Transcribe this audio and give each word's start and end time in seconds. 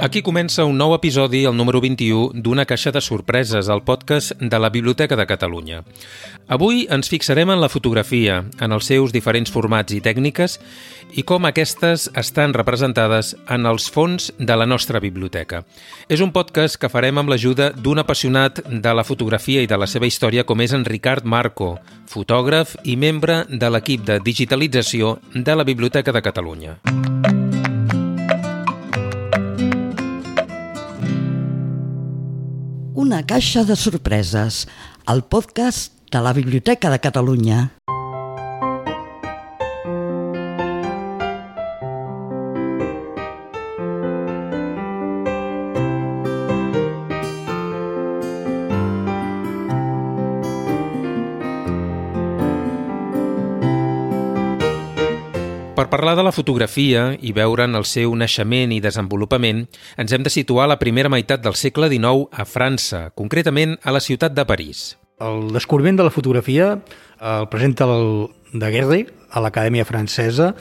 Aquí 0.00 0.22
comença 0.24 0.64
un 0.64 0.78
nou 0.80 0.94
episodi, 0.96 1.42
el 1.44 1.52
número 1.52 1.76
21, 1.84 2.30
d'Una 2.40 2.64
caixa 2.64 2.88
de 2.88 3.02
sorpreses, 3.04 3.68
el 3.68 3.82
podcast 3.84 4.32
de 4.40 4.58
la 4.58 4.70
Biblioteca 4.72 5.12
de 5.12 5.26
Catalunya. 5.28 5.82
Avui 6.48 6.86
ens 6.88 7.10
fixarem 7.12 7.50
en 7.52 7.60
la 7.60 7.68
fotografia, 7.68 8.38
en 8.64 8.72
els 8.72 8.88
seus 8.88 9.12
diferents 9.12 9.52
formats 9.52 9.92
i 9.92 10.00
tècniques 10.00 10.56
i 11.20 11.24
com 11.28 11.44
aquestes 11.44 12.06
estan 12.16 12.56
representades 12.56 13.34
en 13.44 13.68
els 13.68 13.90
fons 13.92 14.30
de 14.38 14.56
la 14.56 14.64
nostra 14.64 15.04
biblioteca. 15.04 15.66
És 16.08 16.24
un 16.24 16.32
podcast 16.32 16.80
que 16.80 16.88
farem 16.88 17.20
amb 17.20 17.28
l'ajuda 17.28 17.68
d'un 17.76 18.00
apassionat 18.00 18.62
de 18.64 18.94
la 18.96 19.04
fotografia 19.04 19.60
i 19.60 19.68
de 19.68 19.76
la 19.76 19.90
seva 19.90 20.08
història 20.08 20.46
com 20.48 20.64
és 20.64 20.72
en 20.72 20.88
Ricard 20.88 21.28
Marco, 21.28 21.74
fotògraf 22.08 22.72
i 22.88 22.96
membre 22.96 23.42
de 23.52 23.68
l'equip 23.68 24.08
de 24.08 24.16
digitalització 24.24 25.18
de 25.34 25.60
la 25.60 25.68
Biblioteca 25.68 26.08
de 26.16 26.24
Catalunya. 26.24 26.80
Una 33.00 33.22
caixa 33.24 33.62
de 33.64 33.76
sorpreses, 33.80 34.66
el 35.08 35.22
podcast 35.24 35.94
de 36.12 36.20
la 36.20 36.34
Biblioteca 36.36 36.90
de 36.92 36.98
Catalunya. 37.00 37.60
Parlar 55.90 56.14
de 56.16 56.22
la 56.22 56.32
fotografia 56.32 57.16
i 57.18 57.32
veure'n 57.34 57.74
el 57.74 57.84
seu 57.84 58.14
naixement 58.14 58.70
i 58.72 58.78
desenvolupament, 58.80 59.64
ens 59.98 60.12
hem 60.14 60.22
de 60.22 60.30
situar 60.32 60.68
a 60.68 60.70
la 60.72 60.78
primera 60.78 61.10
meitat 61.10 61.42
del 61.42 61.56
segle 61.58 61.90
XIX 61.90 62.30
a 62.30 62.46
França, 62.46 63.00
concretament 63.18 63.74
a 63.82 63.92
la 63.92 64.00
ciutat 64.00 64.36
de 64.36 64.46
París. 64.46 64.94
El 65.20 65.50
descobriment 65.52 65.98
de 65.98 66.06
la 66.06 66.14
fotografia 66.14 66.76
el 67.20 67.48
presenta 67.52 67.84
el 67.90 68.30
Daguerre 68.54 69.02
a 69.30 69.42
l'Acadèmia 69.42 69.84
Francesa 69.84 70.54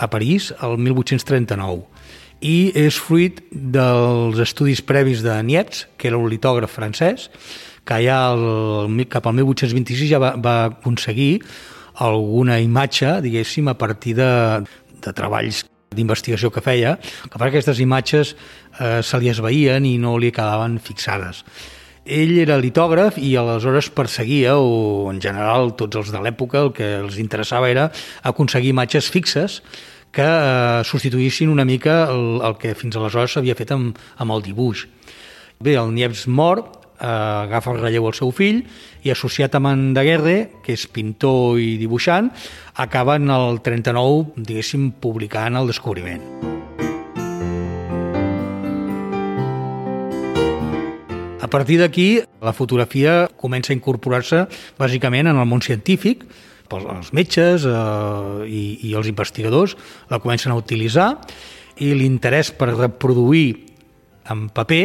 a 0.00 0.08
París 0.10 0.50
el 0.64 0.78
1839 0.80 1.84
i 2.40 2.72
és 2.74 2.96
fruit 2.96 3.42
dels 3.52 4.40
estudis 4.40 4.80
previs 4.80 5.20
de 5.20 5.36
Nietz, 5.44 5.84
que 6.00 6.08
era 6.08 6.18
un 6.18 6.30
litògraf 6.32 6.72
francès, 6.72 7.28
que 7.84 8.00
ja 8.00 8.22
el, 8.32 9.04
cap 9.12 9.28
al 9.28 9.36
1826 9.36 10.08
ja 10.08 10.20
va, 10.22 10.32
va 10.40 10.56
aconseguir 10.70 11.42
alguna 12.00 12.58
imatge, 12.62 13.18
diguéssim, 13.24 13.68
a 13.68 13.76
partir 13.78 14.16
de, 14.18 14.30
de 15.04 15.12
treballs 15.16 15.64
d'investigació 15.94 16.52
que 16.54 16.62
feia, 16.62 16.94
que 17.02 17.36
per 17.36 17.48
aquestes 17.48 17.80
imatges 17.82 18.34
eh, 18.78 19.00
se 19.02 19.20
li 19.20 19.30
esveïen 19.30 19.86
i 19.88 19.96
no 19.98 20.16
li 20.18 20.30
quedaven 20.34 20.78
fixades. 20.82 21.44
Ell 22.10 22.38
era 22.40 22.56
litògraf 22.58 23.18
i 23.20 23.34
aleshores 23.36 23.90
perseguia, 23.94 24.56
o 24.56 25.10
en 25.12 25.20
general 25.22 25.74
tots 25.78 26.00
els 26.00 26.12
de 26.14 26.22
l'època, 26.22 26.64
el 26.64 26.72
que 26.74 26.88
els 27.02 27.18
interessava 27.22 27.68
era 27.70 27.90
aconseguir 28.26 28.72
imatges 28.72 29.10
fixes 29.12 29.60
que 30.14 30.26
eh, 30.26 30.80
substituïssin 30.86 31.52
una 31.52 31.66
mica 31.66 32.04
el, 32.10 32.40
el 32.46 32.56
que 32.58 32.74
fins 32.78 32.96
aleshores 32.96 33.36
s'havia 33.36 33.58
fet 33.58 33.74
amb, 33.76 33.98
amb 34.18 34.36
el 34.36 34.46
dibuix. 34.46 34.86
Bé, 35.60 35.76
el 35.76 35.92
Niepce 35.94 36.30
mor, 36.30 36.64
eh, 37.00 37.46
agafa 37.46 37.72
el 37.72 37.80
relleu 37.80 38.06
al 38.06 38.14
seu 38.14 38.30
fill 38.30 38.62
i 39.02 39.10
associat 39.10 39.56
amb 39.56 39.70
en 39.72 39.84
Daguerre, 39.96 40.36
que 40.64 40.76
és 40.76 40.86
pintor 40.86 41.58
i 41.60 41.74
dibuixant, 41.80 42.30
acaben 42.76 43.30
el 43.32 43.60
39, 43.64 44.36
diguéssim, 44.36 44.90
publicant 45.00 45.56
el 45.56 45.70
descobriment. 45.72 46.22
A 51.40 51.48
partir 51.50 51.80
d'aquí, 51.80 52.20
la 52.44 52.52
fotografia 52.54 53.24
comença 53.40 53.72
a 53.72 53.76
incorporar-se 53.76 54.44
bàsicament 54.78 55.26
en 55.26 55.40
el 55.40 55.48
món 55.50 55.64
científic, 55.64 56.22
els 56.70 57.10
metges 57.16 57.64
eh, 57.66 58.46
i, 58.46 58.62
i 58.86 58.94
els 58.94 59.08
investigadors 59.10 59.74
la 60.10 60.20
comencen 60.22 60.52
a 60.52 60.58
utilitzar 60.60 61.08
i 61.82 61.90
l'interès 61.96 62.52
per 62.54 62.70
reproduir 62.76 63.66
en 64.30 64.46
paper 64.54 64.84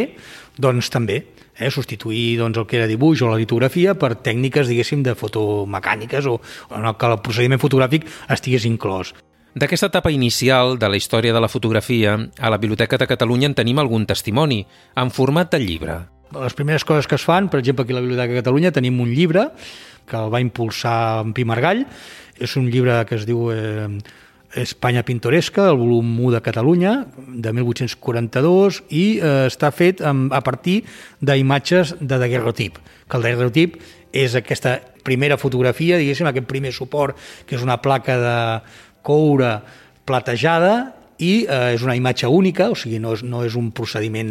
doncs 0.58 0.90
també 0.90 1.20
eh, 1.58 1.70
substituir 1.70 2.38
doncs, 2.38 2.58
el 2.58 2.66
que 2.66 2.78
era 2.80 2.88
dibuix 2.90 3.22
o 3.22 3.30
la 3.30 3.38
litografia 3.40 3.94
per 3.98 4.16
tècniques, 4.22 4.68
diguéssim, 4.68 5.02
de 5.06 5.16
fotomecàniques 5.18 6.28
o, 6.30 6.40
o 6.40 6.82
no, 6.82 6.96
que 6.98 7.08
el 7.10 7.20
procediment 7.24 7.62
fotogràfic 7.62 8.06
estigués 8.32 8.68
inclòs. 8.68 9.14
D'aquesta 9.56 9.88
etapa 9.88 10.12
inicial 10.12 10.76
de 10.76 10.88
la 10.92 10.98
història 11.00 11.32
de 11.32 11.40
la 11.40 11.48
fotografia, 11.48 12.18
a 12.38 12.50
la 12.52 12.58
Biblioteca 12.60 12.98
de 13.00 13.08
Catalunya 13.08 13.48
en 13.48 13.56
tenim 13.56 13.78
algun 13.80 14.04
testimoni, 14.04 14.66
en 15.00 15.10
format 15.10 15.48
de 15.54 15.62
llibre. 15.62 15.96
Les 16.36 16.52
primeres 16.58 16.84
coses 16.84 17.06
que 17.08 17.16
es 17.16 17.24
fan, 17.24 17.48
per 17.48 17.62
exemple, 17.62 17.86
aquí 17.86 17.94
a 17.94 17.96
la 17.96 18.04
Biblioteca 18.04 18.34
de 18.34 18.42
Catalunya 18.42 18.74
tenim 18.76 19.00
un 19.00 19.14
llibre 19.14 19.48
que 20.06 20.18
el 20.20 20.28
va 20.34 20.42
impulsar 20.44 21.24
en 21.24 21.32
Pi 21.32 21.46
Margall, 21.48 21.86
és 22.36 22.56
un 22.60 22.68
llibre 22.68 22.98
que 23.08 23.16
es 23.16 23.24
diu 23.24 23.48
eh, 23.54 23.88
Espanya 24.54 25.02
pintoresca, 25.04 25.68
el 25.70 25.76
volum 25.76 26.20
1 26.20 26.36
de 26.36 26.40
Catalunya, 26.42 26.92
de 27.16 27.52
1842, 27.52 28.82
i 28.94 29.18
eh, 29.18 29.46
està 29.50 29.72
fet 29.74 30.00
amb, 30.00 30.32
a 30.32 30.40
partir 30.44 30.82
d'imatges 31.20 31.96
de 32.00 32.18
daguerrotip, 32.22 32.78
que 33.10 33.18
el 33.18 33.26
daguerrotip 33.26 33.80
és 34.16 34.36
aquesta 34.38 34.78
primera 35.06 35.36
fotografia, 35.36 35.98
diguéssim, 35.98 36.28
aquest 36.30 36.46
primer 36.48 36.72
suport, 36.72 37.18
que 37.46 37.58
és 37.58 37.64
una 37.64 37.80
placa 37.82 38.16
de 38.22 38.36
coure 39.06 39.58
platejada, 40.06 40.76
i 41.18 41.46
eh, 41.48 41.72
és 41.74 41.84
una 41.84 41.96
imatge 41.96 42.28
única, 42.28 42.68
o 42.70 42.76
sigui, 42.76 42.98
no 43.00 43.14
és, 43.16 43.22
no 43.24 43.42
és 43.46 43.56
un 43.56 43.70
procediment 43.76 44.30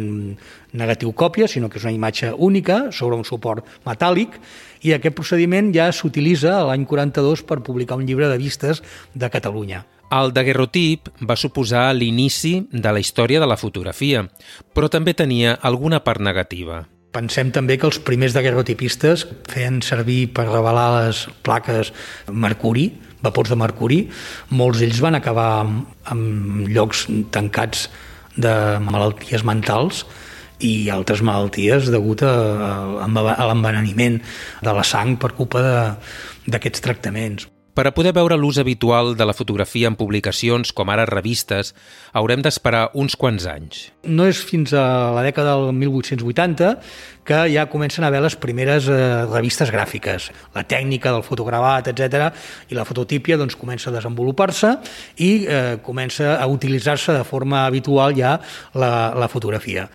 negatiu 0.76 1.12
còpia, 1.12 1.48
sinó 1.50 1.70
que 1.70 1.80
és 1.80 1.86
una 1.86 1.94
imatge 1.94 2.30
única 2.32 2.86
sobre 2.94 3.18
un 3.18 3.26
suport 3.26 3.66
metàl·lic, 3.86 4.38
i 4.86 4.94
aquest 4.94 5.16
procediment 5.18 5.72
ja 5.74 5.90
s'utilitza 5.92 6.60
l'any 6.68 6.86
42 6.86 7.42
per 7.46 7.62
publicar 7.66 7.98
un 7.98 8.06
llibre 8.06 8.30
de 8.30 8.38
vistes 8.38 8.82
de 9.14 9.30
Catalunya. 9.32 9.84
El 10.06 10.30
daguerrotip 10.30 11.08
va 11.26 11.34
suposar 11.34 11.88
l'inici 11.96 12.60
de 12.70 12.90
la 12.94 13.00
història 13.02 13.40
de 13.42 13.46
la 13.50 13.56
fotografia, 13.58 14.22
però 14.72 14.86
també 14.86 15.16
tenia 15.18 15.56
alguna 15.66 15.98
part 16.04 16.22
negativa. 16.22 16.84
Pensem 17.16 17.50
també 17.50 17.74
que 17.80 17.88
els 17.88 17.98
primers 18.06 18.36
daguerrotipistes 18.36 19.24
feien 19.50 19.80
servir 19.82 20.28
per 20.36 20.44
revelar 20.46 20.86
les 21.00 21.24
plaques 21.42 21.90
mercuri, 22.30 22.90
vapors 23.24 23.50
de 23.50 23.58
mercuri, 23.58 23.98
molts 24.54 24.78
d'ells 24.78 25.02
van 25.02 25.18
acabar 25.18 25.66
en 26.12 26.22
llocs 26.70 27.06
tancats 27.34 27.88
de 28.36 28.54
malalties 28.86 29.42
mentals 29.48 30.04
i 30.62 30.86
altres 30.92 31.24
malalties 31.24 31.90
degut 31.90 32.22
a, 32.22 32.30
a 33.02 33.50
l'enveneniment 33.50 34.20
de 34.62 34.76
la 34.76 34.86
sang 34.86 35.16
per 35.18 35.34
culpa 35.34 35.66
d'aquests 36.46 36.84
tractaments. 36.84 37.50
Per 37.76 37.84
a 37.84 37.90
poder 37.92 38.14
veure 38.16 38.38
l'ús 38.40 38.56
habitual 38.56 39.10
de 39.20 39.24
la 39.28 39.34
fotografia 39.36 39.90
en 39.90 39.98
publicacions, 40.00 40.70
com 40.72 40.88
ara 40.88 41.04
revistes, 41.04 41.74
haurem 42.16 42.40
d'esperar 42.40 42.86
uns 42.96 43.18
quants 43.20 43.44
anys. 43.52 43.82
No 44.08 44.24
és 44.24 44.40
fins 44.40 44.72
a 44.72 45.12
la 45.12 45.24
dècada 45.26 45.58
del 45.60 45.76
1880 45.76 46.70
que 47.28 47.42
ja 47.52 47.66
comencen 47.68 48.06
a 48.06 48.08
haver 48.08 48.22
les 48.24 48.38
primeres 48.40 48.88
eh, 48.88 48.96
revistes 49.28 49.74
gràfiques. 49.74 50.30
La 50.56 50.64
tècnica 50.64 51.12
del 51.12 51.26
fotogravat, 51.26 51.92
etc 51.92 52.30
i 52.72 52.80
la 52.80 52.88
fototípia 52.88 53.36
doncs, 53.36 53.58
comença 53.60 53.92
a 53.92 53.96
desenvolupar-se 53.98 54.72
i 55.20 55.30
eh, 55.44 55.76
comença 55.84 56.38
a 56.40 56.48
utilitzar-se 56.48 57.12
de 57.12 57.28
forma 57.28 57.66
habitual 57.66 58.16
ja 58.16 58.38
la, 58.72 59.12
la 59.12 59.28
fotografia. 59.28 59.90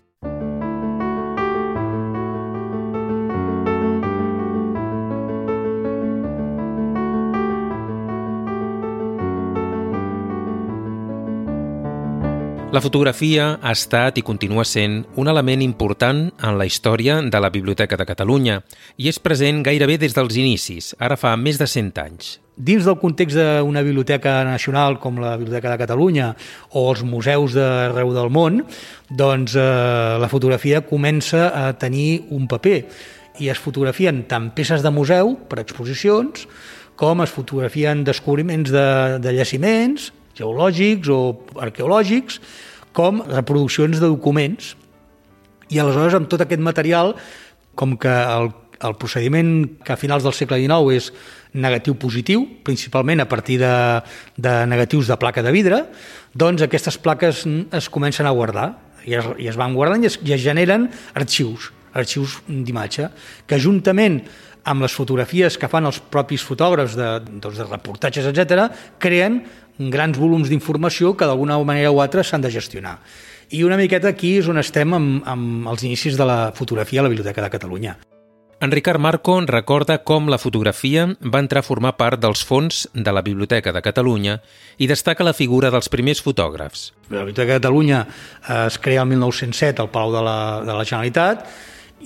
La 12.72 12.80
fotografia 12.80 13.58
ha 13.60 13.70
estat 13.76 14.16
i 14.16 14.22
continua 14.24 14.62
sent 14.64 15.02
un 15.20 15.28
element 15.28 15.60
important 15.60 16.22
en 16.32 16.54
la 16.56 16.64
història 16.64 17.18
de 17.20 17.40
la 17.44 17.50
Biblioteca 17.52 17.98
de 18.00 18.06
Catalunya 18.08 18.54
i 18.96 19.10
és 19.10 19.18
present 19.20 19.58
gairebé 19.66 19.98
des 20.00 20.16
dels 20.16 20.38
inicis, 20.40 20.94
ara 20.96 21.18
fa 21.20 21.34
més 21.36 21.60
de 21.60 21.66
100 21.68 22.00
anys. 22.00 22.30
Dins 22.56 22.88
del 22.88 22.96
context 22.96 23.36
d'una 23.36 23.82
biblioteca 23.84 24.38
nacional 24.48 24.96
com 25.02 25.20
la 25.20 25.34
Biblioteca 25.36 25.68
de 25.68 25.82
Catalunya 25.82 26.30
o 26.72 26.86
els 26.94 27.02
museus 27.04 27.52
d'arreu 27.58 28.14
del 28.16 28.32
món, 28.32 28.62
doncs 29.10 29.52
eh, 29.52 29.68
la 30.24 30.32
fotografia 30.32 30.80
comença 30.80 31.50
a 31.52 31.74
tenir 31.76 32.22
un 32.32 32.48
paper 32.48 32.78
i 33.44 33.52
es 33.52 33.60
fotografien 33.60 34.24
tant 34.32 34.48
peces 34.56 34.80
de 34.80 34.96
museu 34.96 35.36
per 35.44 35.60
exposicions 35.60 36.48
com 36.96 37.20
es 37.20 37.36
fotografien 37.36 38.00
descobriments 38.08 38.72
de, 38.72 38.88
de 39.20 39.36
llaciments, 39.36 40.08
geològics 40.38 41.10
o 41.12 41.20
arqueològics, 41.60 42.40
com 42.92 43.22
reproduccions 43.28 44.00
de 44.00 44.08
documents. 44.08 44.74
I 45.72 45.80
aleshores, 45.80 46.16
amb 46.16 46.28
tot 46.28 46.44
aquest 46.44 46.60
material, 46.60 47.14
com 47.74 47.96
que 47.96 48.12
el, 48.12 48.50
el 48.84 48.96
procediment 49.00 49.78
que 49.84 49.94
a 49.94 50.00
finals 50.00 50.26
del 50.26 50.36
segle 50.36 50.58
XIX 50.60 50.96
és 50.98 51.10
negatiu 51.52 51.96
positiu, 52.00 52.44
principalment 52.64 53.22
a 53.22 53.28
partir 53.28 53.58
de, 53.60 53.74
de 54.36 54.54
negatius 54.68 55.08
de 55.08 55.18
placa 55.20 55.44
de 55.44 55.52
vidre, 55.54 55.82
doncs 56.34 56.64
aquestes 56.64 56.98
plaques 57.00 57.44
es 57.46 57.90
comencen 57.92 58.28
a 58.28 58.34
guardar 58.36 58.70
i 59.06 59.16
es, 59.18 59.28
i 59.38 59.48
es 59.50 59.58
van 59.58 59.74
guardant 59.76 60.04
i 60.04 60.08
es, 60.08 60.18
i 60.24 60.32
es 60.36 60.42
generen 60.44 60.88
arxius, 61.18 61.70
arxius 61.92 62.40
d'imatge, 62.48 63.10
que 63.46 63.60
juntament 63.60 64.22
amb 64.64 64.84
les 64.84 64.94
fotografies 64.94 65.58
que 65.58 65.68
fan 65.68 65.88
els 65.88 65.98
propis 66.12 66.44
fotògrafs 66.46 66.94
de, 66.96 67.08
doncs, 67.42 67.58
de 67.58 67.66
reportatges, 67.66 68.28
etc, 68.30 68.68
creen 69.02 69.42
grans 69.90 70.18
volums 70.18 70.52
d'informació 70.52 71.16
que 71.16 71.26
d'alguna 71.26 71.58
manera 71.64 71.90
o 71.90 72.00
altra 72.02 72.22
s'han 72.22 72.44
de 72.44 72.50
gestionar. 72.50 72.98
I 73.52 73.64
una 73.64 73.76
miqueta 73.76 74.08
aquí 74.08 74.38
és 74.38 74.48
on 74.48 74.60
estem 74.60 74.94
amb, 74.94 75.26
amb 75.28 75.68
els 75.68 75.82
inicis 75.84 76.16
de 76.16 76.24
la 76.28 76.52
fotografia 76.56 77.02
a 77.02 77.04
la 77.04 77.12
Biblioteca 77.12 77.42
de 77.42 77.50
Catalunya. 77.52 77.98
En 78.62 78.70
Ricard 78.70 79.00
Marco 79.02 79.40
recorda 79.42 79.96
com 80.06 80.28
la 80.30 80.38
fotografia 80.38 81.08
va 81.18 81.40
entrar 81.42 81.64
a 81.64 81.66
formar 81.66 81.96
part 81.98 82.20
dels 82.22 82.44
fons 82.46 82.84
de 82.94 83.10
la 83.10 83.24
Biblioteca 83.26 83.72
de 83.74 83.82
Catalunya 83.82 84.36
i 84.78 84.86
destaca 84.86 85.26
la 85.26 85.34
figura 85.34 85.72
dels 85.74 85.90
primers 85.90 86.22
fotògrafs. 86.22 86.92
La 87.10 87.24
Biblioteca 87.24 87.56
de 87.56 87.58
Catalunya 87.58 88.04
eh, 88.06 88.66
es 88.68 88.78
crea 88.78 89.02
el 89.02 89.10
1907 89.10 89.82
al 89.82 89.90
Palau 89.90 90.14
de 90.14 90.22
la, 90.22 90.38
de 90.62 90.78
la 90.78 90.84
Generalitat 90.86 91.42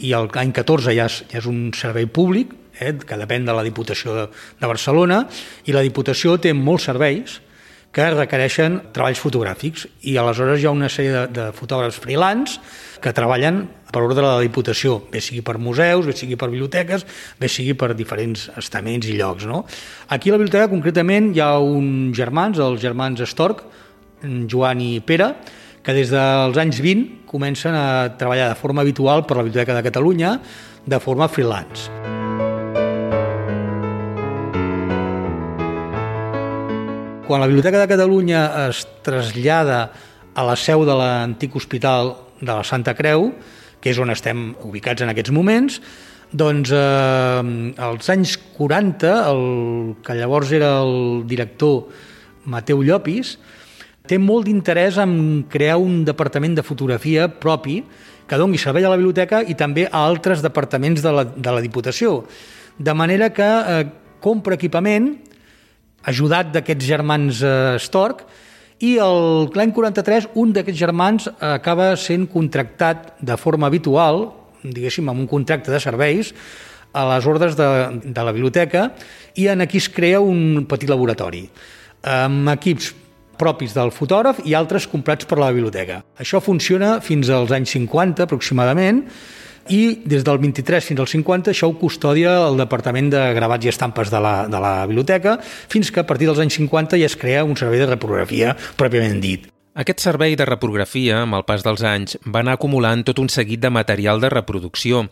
i 0.00 0.14
l'any 0.17 0.55
14 0.56 0.96
ja 0.96 1.11
és, 1.11 1.19
ja 1.29 1.43
és 1.43 1.50
un 1.50 1.75
servei 1.76 2.08
públic 2.08 2.56
eh, 2.81 2.94
que 3.05 3.20
depèn 3.20 3.44
de 3.44 3.52
la 3.52 3.64
Diputació 3.67 4.17
de, 4.17 4.25
de 4.56 4.70
Barcelona 4.72 5.26
i 5.69 5.76
la 5.76 5.84
Diputació 5.84 6.38
té 6.40 6.56
molts 6.56 6.88
serveis 6.88 7.43
que 7.96 8.04
requereixen 8.12 8.76
treballs 8.93 9.20
fotogràfics 9.22 9.87
i 10.04 10.19
aleshores 10.20 10.60
hi 10.60 10.66
ha 10.69 10.72
una 10.75 10.90
sèrie 10.93 11.14
de, 11.14 11.22
de 11.32 11.46
fotògrafs 11.56 11.96
freelance 12.02 12.58
que 13.00 13.12
treballen 13.16 13.62
per 13.88 14.02
ordre 14.02 14.19
de 14.19 14.25
la 14.26 14.43
Diputació, 14.44 14.98
bé 15.08 15.22
sigui 15.25 15.40
per 15.46 15.56
museus, 15.62 16.04
bé 16.04 16.12
sigui 16.16 16.37
per 16.37 16.50
biblioteques, 16.52 17.06
bé 17.40 17.48
sigui 17.48 17.72
per 17.78 17.94
diferents 17.96 18.50
estaments 18.60 19.08
i 19.08 19.16
llocs. 19.16 19.46
No? 19.48 19.62
Aquí 20.12 20.28
a 20.28 20.37
la 20.37 20.40
biblioteca 20.43 20.69
concretament 20.69 21.31
hi 21.32 21.40
ha 21.40 21.54
uns 21.62 22.12
germans, 22.19 22.60
els 22.60 22.82
germans 22.84 23.22
Estorc, 23.25 23.64
Joan 24.50 24.82
i 24.84 24.98
Pere, 25.00 25.31
que 25.87 25.94
des 25.96 26.12
dels 26.12 26.60
anys 26.60 26.82
20 26.82 27.25
comencen 27.31 27.78
a 27.78 28.12
treballar 28.19 28.50
de 28.50 28.60
forma 28.60 28.84
habitual 28.84 29.25
per 29.25 29.38
la 29.38 29.46
Biblioteca 29.46 29.78
de 29.78 29.87
Catalunya 29.87 30.37
de 30.84 31.00
forma 31.00 31.31
freelance. 31.32 32.15
Quan 37.26 37.40
la 37.40 37.49
Biblioteca 37.49 37.81
de 37.81 37.88
Catalunya 37.90 38.69
es 38.69 38.84
trasllada 39.02 39.90
a 40.31 40.43
la 40.46 40.55
seu 40.55 40.84
de 40.87 40.94
l'antic 40.94 41.56
hospital 41.58 42.12
de 42.38 42.52
la 42.52 42.62
Santa 42.62 42.94
Creu, 42.94 43.32
que 43.82 43.90
és 43.90 43.99
on 43.99 44.14
estem 44.14 44.52
ubicats 44.62 45.02
en 45.02 45.11
aquests 45.11 45.34
moments, 45.34 45.81
doncs 46.31 46.70
eh, 46.70 47.75
als 47.82 48.12
anys 48.14 48.37
40, 48.55 49.11
el 49.32 49.43
que 50.06 50.14
llavors 50.14 50.55
era 50.55 50.70
el 50.84 51.26
director 51.26 51.88
Mateu 52.46 52.87
Llopis, 52.87 53.34
té 54.06 54.22
molt 54.22 54.46
d'interès 54.46 55.02
en 55.02 55.43
crear 55.50 55.81
un 55.82 56.05
departament 56.06 56.55
de 56.55 56.62
fotografia 56.62 57.26
propi 57.26 57.81
que 58.31 58.38
doni 58.38 58.55
servei 58.55 58.87
a 58.87 58.94
la 58.94 59.02
biblioteca 59.02 59.43
i 59.43 59.58
també 59.58 59.90
a 59.90 60.06
altres 60.06 60.46
departaments 60.46 61.02
de 61.02 61.11
la, 61.11 61.26
de 61.26 61.58
la 61.58 61.64
Diputació. 61.64 62.20
De 62.79 62.94
manera 62.94 63.34
que 63.34 63.50
eh, 63.50 63.87
compra 64.22 64.55
equipament, 64.55 65.17
ajudat 66.06 66.53
d'aquests 66.55 66.87
germans 66.87 67.43
eh, 67.43 67.76
Stork, 67.82 68.25
i 68.85 68.97
l'any 69.00 69.73
43 69.73 70.31
un 70.37 70.53
d'aquests 70.53 70.79
germans 70.79 71.29
acaba 71.41 71.94
sent 71.97 72.26
contractat 72.29 73.14
de 73.25 73.37
forma 73.41 73.70
habitual, 73.70 74.26
diguéssim, 74.62 75.08
amb 75.08 75.23
un 75.25 75.31
contracte 75.31 75.73
de 75.73 75.81
serveis, 75.81 76.35
a 76.97 77.05
les 77.14 77.26
ordres 77.29 77.56
de, 77.56 77.69
de 78.05 78.23
la 78.25 78.32
biblioteca 78.32 78.91
i 79.37 79.49
en 79.53 79.64
aquí 79.64 79.81
es 79.82 79.88
crea 79.93 80.20
un 80.25 80.64
petit 80.69 80.88
laboratori 80.88 81.44
amb 82.06 82.49
equips 82.55 82.93
propis 83.37 83.75
del 83.76 83.93
fotògraf 83.93 84.41
i 84.49 84.55
altres 84.56 84.87
comprats 84.88 85.29
per 85.29 85.37
la 85.41 85.50
biblioteca. 85.53 86.00
Això 86.17 86.41
funciona 86.41 86.97
fins 87.05 87.29
als 87.29 87.53
anys 87.53 87.75
50 87.76 88.25
aproximadament 88.25 89.03
i 89.72 89.98
des 90.04 90.24
del 90.26 90.38
23 90.42 90.84
fins 90.84 91.02
al 91.02 91.10
50 91.10 91.52
això 91.52 91.70
ho 91.70 91.76
custodia 91.80 92.36
el 92.46 92.60
Departament 92.60 93.10
de 93.12 93.22
Gravats 93.36 93.66
i 93.66 93.72
Estampes 93.72 94.12
de 94.12 94.20
la, 94.22 94.36
de 94.50 94.62
la 94.62 94.86
biblioteca 94.86 95.36
fins 95.42 95.90
que 95.90 96.02
a 96.02 96.06
partir 96.06 96.30
dels 96.30 96.40
anys 96.42 96.58
50 96.60 96.98
ja 97.00 97.10
es 97.10 97.18
crea 97.18 97.44
un 97.44 97.56
servei 97.58 97.82
de 97.82 97.90
reprografia 97.90 98.56
pròpiament 98.78 99.20
dit. 99.20 99.46
Aquest 99.76 100.00
servei 100.00 100.32
de 100.40 100.46
reprografia, 100.48 101.18
amb 101.20 101.36
el 101.36 101.42
pas 101.44 101.60
dels 101.60 101.82
anys, 101.84 102.16
va 102.24 102.40
anar 102.40 102.54
acumulant 102.56 103.02
tot 103.04 103.18
un 103.20 103.28
seguit 103.28 103.60
de 103.60 103.68
material 103.68 104.22
de 104.22 104.30
reproducció, 104.32 105.02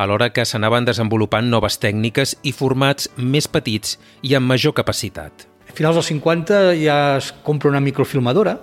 alhora 0.00 0.30
que 0.32 0.46
s'anaven 0.48 0.86
desenvolupant 0.88 1.50
noves 1.52 1.76
tècniques 1.76 2.32
i 2.40 2.54
formats 2.56 3.10
més 3.18 3.50
petits 3.52 3.98
i 4.24 4.32
amb 4.38 4.48
major 4.48 4.72
capacitat. 4.72 5.44
A 5.68 5.76
finals 5.76 6.00
dels 6.00 6.08
50 6.08 6.62
ja 6.80 7.18
es 7.18 7.34
compra 7.44 7.68
una 7.68 7.84
microfilmadora 7.84 8.56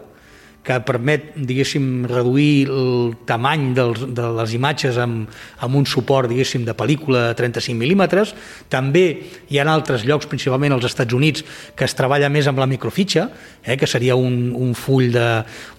que 0.62 0.78
permet, 0.86 1.32
diguéssim, 1.34 2.06
reduir 2.06 2.70
el 2.70 3.16
tamany 3.26 3.72
dels, 3.78 4.04
de 4.14 4.28
les 4.38 4.54
imatges 4.54 5.00
amb, 5.02 5.32
amb 5.66 5.80
un 5.80 5.88
suport, 5.90 6.30
diguéssim, 6.30 6.68
de 6.68 6.76
pel·lícula 6.78 7.32
de 7.32 7.40
35 7.40 7.80
mil·límetres. 7.80 8.36
També 8.70 9.06
hi 9.50 9.58
ha 9.58 9.66
altres 9.66 10.06
llocs, 10.06 10.30
principalment 10.30 10.78
als 10.78 10.86
Estats 10.92 11.18
Units, 11.18 11.46
que 11.76 11.88
es 11.88 11.98
treballa 11.98 12.30
més 12.30 12.50
amb 12.52 12.62
la 12.62 12.70
microfitxa, 12.70 13.28
eh, 13.66 13.78
que 13.78 13.90
seria 13.90 14.16
un, 14.16 14.52
un 14.54 14.76
full, 14.78 15.10
de, 15.16 15.28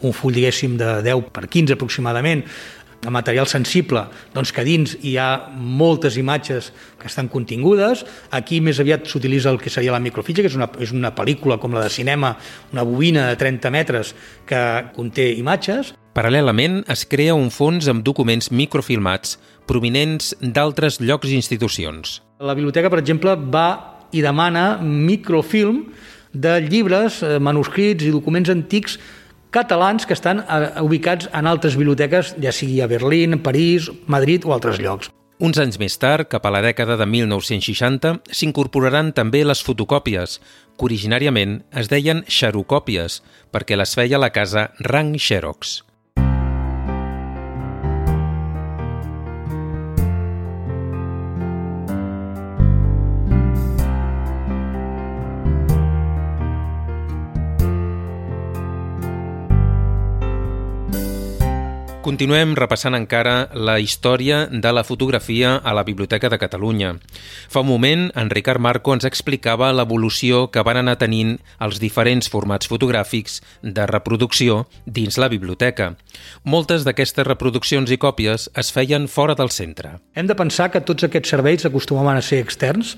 un 0.02 0.14
full 0.16 0.34
diguéssim, 0.34 0.74
de 0.80 0.98
10 1.06 1.30
per 1.30 1.46
15 1.46 1.78
aproximadament, 1.78 2.42
de 3.02 3.10
material 3.10 3.48
sensible, 3.50 4.04
doncs 4.32 4.52
que 4.54 4.62
dins 4.62 4.94
hi 5.02 5.16
ha 5.18 5.48
moltes 5.58 6.16
imatges 6.20 6.70
que 7.00 7.08
estan 7.10 7.26
contingudes. 7.28 8.04
Aquí 8.30 8.60
més 8.62 8.78
aviat 8.80 9.08
s'utilitza 9.10 9.50
el 9.50 9.58
que 9.58 9.72
seria 9.74 9.94
la 9.94 10.02
microfitxa, 10.02 10.44
que 10.44 10.50
és 10.52 10.58
una, 10.58 10.70
és 10.78 10.94
una 10.94 11.10
pel·lícula 11.16 11.58
com 11.58 11.74
la 11.74 11.82
de 11.82 11.90
cinema, 11.90 12.36
una 12.72 12.86
bobina 12.86 13.26
de 13.32 13.40
30 13.40 13.74
metres 13.74 14.14
que 14.46 14.62
conté 14.94 15.32
imatges. 15.34 15.96
Paral·lelament, 16.14 16.82
es 16.92 17.02
crea 17.08 17.34
un 17.34 17.50
fons 17.50 17.88
amb 17.90 18.04
documents 18.06 18.52
microfilmats 18.52 19.38
provinents 19.66 20.34
d'altres 20.42 21.00
llocs 21.00 21.30
i 21.30 21.38
institucions. 21.38 22.20
La 22.42 22.54
biblioteca, 22.54 22.90
per 22.90 23.00
exemple, 23.02 23.34
va 23.34 23.68
i 24.12 24.22
demana 24.22 24.76
microfilm 24.82 25.86
de 26.32 26.60
llibres, 26.64 27.22
eh, 27.22 27.38
manuscrits 27.38 28.04
i 28.04 28.12
documents 28.12 28.50
antics 28.52 28.98
catalans 29.52 30.08
que 30.08 30.16
estan 30.16 30.42
eh, 30.42 30.68
ubicats 30.82 31.28
en 31.36 31.46
altres 31.46 31.76
biblioteques, 31.78 32.34
ja 32.42 32.50
sigui 32.50 32.80
a 32.82 32.88
Berlín, 32.90 33.38
París, 33.44 33.92
Madrid 34.10 34.48
o 34.48 34.56
altres 34.56 34.80
llocs. 34.82 35.12
Uns 35.42 35.58
anys 35.58 35.78
més 35.82 35.96
tard, 35.98 36.28
cap 36.30 36.44
a 36.46 36.52
la 36.54 36.62
dècada 36.62 36.96
de 36.98 37.06
1960, 37.06 38.12
s'incorporaran 38.30 39.10
també 39.14 39.42
les 39.44 39.62
fotocòpies, 39.66 40.38
que 40.78 40.86
originàriament 40.86 41.60
es 41.74 41.90
deien 41.90 42.22
xerocòpies, 42.30 43.22
perquè 43.50 43.78
les 43.78 43.94
feia 43.98 44.22
la 44.22 44.30
casa 44.30 44.70
Rang 44.86 45.16
Xerox. 45.18 45.80
Continuem 62.02 62.56
repassant 62.58 62.96
encara 62.98 63.46
la 63.54 63.76
història 63.78 64.48
de 64.50 64.70
la 64.74 64.82
fotografia 64.82 65.52
a 65.62 65.70
la 65.70 65.84
Biblioteca 65.86 66.26
de 66.32 66.38
Catalunya. 66.42 66.96
Fa 67.46 67.62
un 67.62 67.68
moment, 67.68 68.08
en 68.18 68.30
Ricard 68.34 68.58
Marco 68.58 68.90
ens 68.90 69.06
explicava 69.06 69.68
l'evolució 69.70 70.48
que 70.50 70.64
van 70.66 70.80
anar 70.80 70.96
tenint 70.98 71.36
els 71.62 71.78
diferents 71.78 72.26
formats 72.26 72.66
fotogràfics 72.66 73.38
de 73.62 73.86
reproducció 73.86 74.64
dins 74.84 75.14
la 75.14 75.30
biblioteca. 75.30 75.92
Moltes 76.42 76.82
d'aquestes 76.82 77.28
reproduccions 77.28 77.94
i 77.94 78.00
còpies 78.02 78.48
es 78.58 78.74
feien 78.74 79.06
fora 79.06 79.38
del 79.38 79.54
centre. 79.54 80.00
Hem 80.18 80.26
de 80.26 80.34
pensar 80.34 80.72
que 80.74 80.82
tots 80.82 81.06
aquests 81.06 81.30
serveis 81.36 81.70
acostumaven 81.70 82.18
a 82.18 82.26
ser 82.26 82.42
externs, 82.42 82.96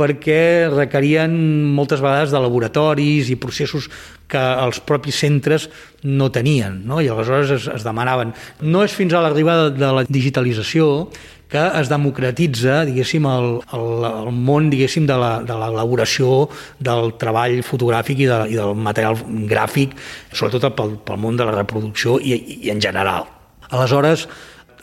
perquè 0.00 0.70
requerien 0.72 1.34
moltes 1.76 2.00
vegades 2.00 2.32
de 2.32 2.40
laboratoris 2.40 3.28
i 3.28 3.36
processos 3.40 3.90
que 4.30 4.40
els 4.40 4.80
propis 4.86 5.18
centres 5.20 5.68
no 6.06 6.30
tenien, 6.32 6.80
no? 6.86 7.02
i 7.02 7.10
aleshores 7.10 7.52
es, 7.58 7.66
es 7.68 7.84
demanaven. 7.84 8.32
No 8.62 8.84
és 8.86 8.94
fins 8.96 9.12
a 9.12 9.20
l'arribada 9.24 9.68
de 9.74 9.92
la 9.98 10.06
digitalització 10.08 11.10
que 11.50 11.62
es 11.80 11.88
democratitza, 11.90 12.84
diguéssim, 12.86 13.26
el, 13.26 13.48
el, 13.74 14.04
el 14.06 14.30
món, 14.30 14.68
diguéssim, 14.70 15.08
de 15.08 15.16
l'elaboració 15.18 16.46
de 16.46 16.86
del 16.86 17.10
treball 17.18 17.58
fotogràfic 17.66 18.22
i, 18.22 18.28
de, 18.30 18.38
i 18.54 18.60
del 18.60 18.78
material 18.78 19.18
gràfic, 19.50 19.96
sobretot 20.30 20.70
pel, 20.78 20.94
pel 21.02 21.18
món 21.18 21.40
de 21.40 21.48
la 21.48 21.56
reproducció 21.58 22.20
i, 22.22 22.38
i 22.60 22.70
en 22.70 22.80
general. 22.82 23.26
Aleshores, 23.70 24.28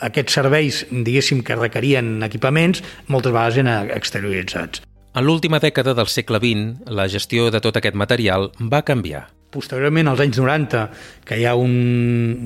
aquests 0.03 0.37
serveis, 0.41 0.83
diguéssim, 0.91 1.39
que 1.47 1.55
requerien 1.55 2.17
equipaments, 2.27 2.83
moltes 3.07 3.31
vegades 3.31 3.63
eren 3.63 3.95
exterioritzats. 3.95 4.83
En 5.17 5.25
l'última 5.25 5.57
dècada 5.57 5.95
del 5.97 6.09
segle 6.13 6.37
XX, 6.37 6.91
la 6.93 7.07
gestió 7.09 7.47
de 7.49 7.57
tot 7.57 7.77
aquest 7.79 7.95
material 7.97 8.51
va 8.61 8.83
canviar. 8.85 9.23
Posteriorment, 9.49 10.11
als 10.11 10.19
anys 10.21 10.37
90, 10.37 10.81
que 11.25 11.39
hi 11.39 11.47
ha 11.49 11.55
un, 11.57 11.71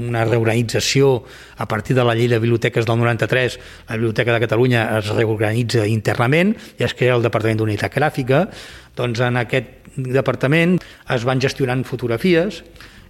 una 0.07 0.21
reorganització 0.23 1.09
a 1.57 1.67
partir 1.67 1.97
de 1.97 2.05
la 2.07 2.15
llei 2.15 2.29
de 2.31 2.39
biblioteques 2.39 2.87
del 2.87 3.01
93, 3.01 3.57
la 3.89 3.97
Biblioteca 3.99 4.31
de 4.31 4.43
Catalunya 4.45 4.85
es 5.01 5.11
reorganitza 5.17 5.83
internament 5.89 6.53
i 6.79 6.87
es 6.87 6.95
crea 6.95 7.17
el 7.17 7.27
Departament 7.27 7.59
d'Unitat 7.59 7.97
Gràfica, 7.97 8.45
doncs 8.95 9.19
en 9.27 9.41
aquest 9.43 9.91
departament 9.97 10.79
es 11.11 11.27
van 11.27 11.43
gestionant 11.43 11.83
fotografies 11.83 12.63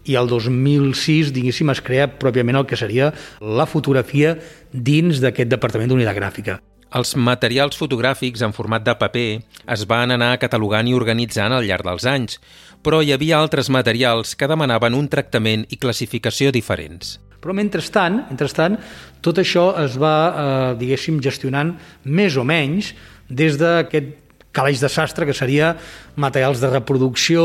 i 0.09 0.17
el 0.17 0.25
2006, 0.31 1.35
diguéssim, 1.37 1.69
es 1.69 1.85
crea 1.85 2.09
pròpiament 2.17 2.63
el 2.63 2.65
que 2.65 2.81
seria 2.81 3.13
la 3.37 3.69
fotografia 3.69 4.39
dins 4.73 5.21
d'aquest 5.21 5.53
departament 5.53 5.93
d'unitat 5.93 6.17
gràfica. 6.17 6.61
Els 6.91 7.13
materials 7.15 7.77
fotogràfics 7.79 8.41
en 8.43 8.51
format 8.51 8.83
de 8.83 8.91
paper 8.99 9.27
es 9.71 9.83
van 9.87 10.11
anar 10.11 10.33
catalogant 10.41 10.89
i 10.91 10.95
organitzant 10.97 11.53
al 11.55 11.63
llarg 11.63 11.87
dels 11.87 12.07
anys, 12.09 12.39
però 12.83 12.99
hi 12.99 13.13
havia 13.15 13.37
altres 13.39 13.69
materials 13.71 14.33
que 14.35 14.49
demanaven 14.51 14.97
un 14.97 15.07
tractament 15.07 15.63
i 15.71 15.79
classificació 15.79 16.51
diferents. 16.51 17.15
Però 17.41 17.55
mentrestant, 17.55 18.19
mentrestant 18.27 18.75
tot 19.23 19.39
això 19.39 19.71
es 19.81 19.95
va, 19.97 20.15
eh, 20.27 20.75
diguéssim, 20.81 21.21
gestionant 21.23 21.71
més 22.03 22.35
o 22.35 22.43
menys 22.43 22.91
des 23.29 23.55
d'aquest 23.55 24.20
calaix 24.51 24.81
de 24.81 24.89
sastre, 24.91 25.25
que 25.25 25.35
seria 25.35 25.75
materials 26.19 26.61
de 26.61 26.69
reproducció, 26.71 27.43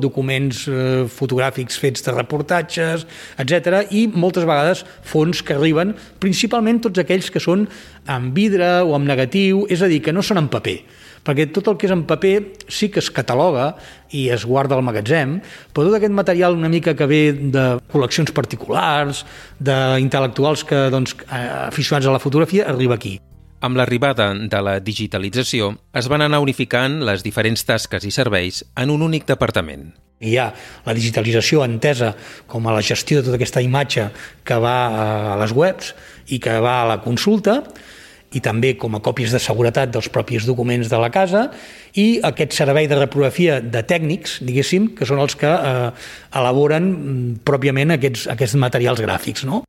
documents 0.00 0.64
eh, 0.70 1.04
fotogràfics 1.10 1.78
fets 1.82 2.04
de 2.06 2.14
reportatges, 2.14 3.06
etc 3.42 3.84
i 3.90 4.06
moltes 4.10 4.46
vegades 4.46 4.84
fons 5.02 5.42
que 5.42 5.56
arriben, 5.56 5.94
principalment 6.22 6.82
tots 6.84 7.02
aquells 7.02 7.30
que 7.30 7.42
són 7.42 7.66
en 8.10 8.30
vidre 8.36 8.76
o 8.84 8.94
en 8.94 9.08
negatiu, 9.08 9.64
és 9.70 9.82
a 9.82 9.90
dir, 9.90 10.02
que 10.04 10.14
no 10.14 10.22
són 10.22 10.42
en 10.44 10.52
paper 10.52 10.78
perquè 11.24 11.46
tot 11.56 11.70
el 11.72 11.78
que 11.80 11.88
és 11.88 11.94
en 11.94 12.04
paper 12.04 12.34
sí 12.68 12.90
que 12.92 13.00
es 13.00 13.08
cataloga 13.08 13.70
i 14.12 14.26
es 14.34 14.44
guarda 14.44 14.76
al 14.76 14.84
magatzem, 14.84 15.38
però 15.72 15.88
tot 15.88 15.98
aquest 15.98 16.12
material 16.12 16.58
una 16.58 16.68
mica 16.68 16.94
que 16.94 17.08
ve 17.08 17.22
de 17.32 17.66
col·leccions 17.92 18.34
particulars, 18.36 19.24
d'intel·lectuals 19.56 20.68
que 20.68 20.88
doncs, 20.92 21.16
eh, 21.24 21.46
aficionats 21.70 22.06
a 22.06 22.18
la 22.18 22.22
fotografia, 22.22 22.68
arriba 22.68 23.00
aquí. 23.00 23.16
Amb 23.64 23.78
l'arribada 23.80 24.26
de 24.36 24.58
la 24.60 24.74
digitalització, 24.84 25.70
es 25.96 26.08
van 26.12 26.20
anar 26.20 26.42
unificant 26.44 26.98
les 27.08 27.22
diferents 27.24 27.62
tasques 27.64 28.04
i 28.04 28.10
serveis 28.12 28.60
en 28.76 28.90
un 28.92 29.00
únic 29.06 29.24
departament. 29.30 29.86
Hi 30.20 30.34
ha 30.36 30.50
la 30.84 30.92
digitalització 30.96 31.62
entesa 31.64 32.10
com 32.50 32.68
a 32.68 32.74
la 32.76 32.82
gestió 32.84 33.22
de 33.22 33.30
tota 33.30 33.38
aquesta 33.40 33.62
imatge 33.64 34.10
que 34.44 34.58
va 34.60 34.76
a 35.32 35.38
les 35.40 35.56
webs 35.56 35.94
i 36.28 36.40
que 36.44 36.58
va 36.60 36.82
a 36.82 36.90
la 36.92 36.98
consulta, 37.06 37.62
i 38.36 38.42
també 38.44 38.74
com 38.76 38.98
a 38.98 39.00
còpies 39.00 39.32
de 39.32 39.40
seguretat 39.40 39.94
dels 39.94 40.10
propis 40.12 40.44
documents 40.44 40.90
de 40.90 41.00
la 41.00 41.08
casa 41.14 41.46
i 41.96 42.18
aquest 42.26 42.52
servei 42.58 42.90
de 42.90 42.98
reprografia 43.00 43.60
de 43.62 43.84
tècnics, 43.86 44.40
diguéssim, 44.44 44.92
que 44.98 45.08
són 45.08 45.24
els 45.24 45.38
que 45.40 45.48
eh, 45.48 45.90
elaboren 46.36 46.90
mm, 46.92 47.34
pròpiament 47.48 47.96
aquests, 47.96 48.28
aquests 48.34 48.58
materials 48.60 49.00
gràfics. 49.06 49.48
No? 49.48 49.64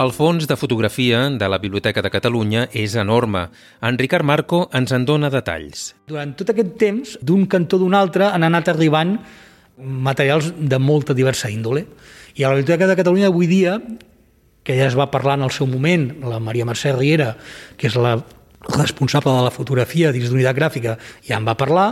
El 0.00 0.14
fons 0.16 0.46
de 0.48 0.56
fotografia 0.56 1.18
de 1.28 1.46
la 1.52 1.58
Biblioteca 1.60 2.00
de 2.00 2.08
Catalunya 2.08 2.62
és 2.72 2.94
enorme. 2.96 3.42
En 3.84 3.98
Ricard 4.00 4.24
Marco 4.24 4.62
ens 4.72 4.94
en 4.96 5.02
dona 5.04 5.28
detalls. 5.28 5.90
Durant 6.08 6.30
tot 6.38 6.48
aquest 6.54 6.70
temps, 6.80 7.18
d'un 7.20 7.42
cantó 7.44 7.76
d'un 7.76 7.92
altre, 7.98 8.30
han 8.30 8.46
anat 8.46 8.70
arribant 8.72 9.18
materials 9.76 10.54
de 10.56 10.78
molta 10.80 11.12
diversa 11.18 11.50
índole. 11.52 11.84
I 12.32 12.46
a 12.46 12.48
la 12.48 12.56
Biblioteca 12.62 12.88
de 12.88 12.96
Catalunya 12.96 13.28
avui 13.28 13.50
dia, 13.50 13.76
que 14.64 14.78
ja 14.78 14.88
es 14.88 14.96
va 14.96 15.10
parlar 15.12 15.36
en 15.36 15.44
el 15.50 15.52
seu 15.52 15.68
moment, 15.68 16.08
la 16.24 16.40
Maria 16.40 16.64
Mercè 16.64 16.96
Riera, 16.96 17.34
que 17.76 17.92
és 17.92 18.00
la 18.00 18.16
responsable 18.70 19.36
de 19.36 19.44
la 19.50 19.52
fotografia 19.52 20.14
dins 20.16 20.32
d'unitat 20.32 20.56
gràfica, 20.56 20.96
ja 21.28 21.36
en 21.36 21.44
va 21.44 21.58
parlar, 21.60 21.90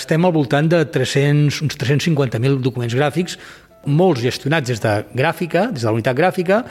estem 0.00 0.24
al 0.26 0.32
voltant 0.34 0.66
de 0.72 0.80
300, 0.90 1.60
uns 1.62 1.76
350.000 1.78 2.64
documents 2.64 2.96
gràfics 2.96 3.36
molts 3.86 4.22
gestionats 4.24 4.68
des 4.68 4.80
de 4.80 4.94
gràfica, 5.14 5.68
des 5.72 5.82
de 5.82 5.88
la 5.88 5.94
unitat 5.96 6.16
gràfica, 6.16 6.64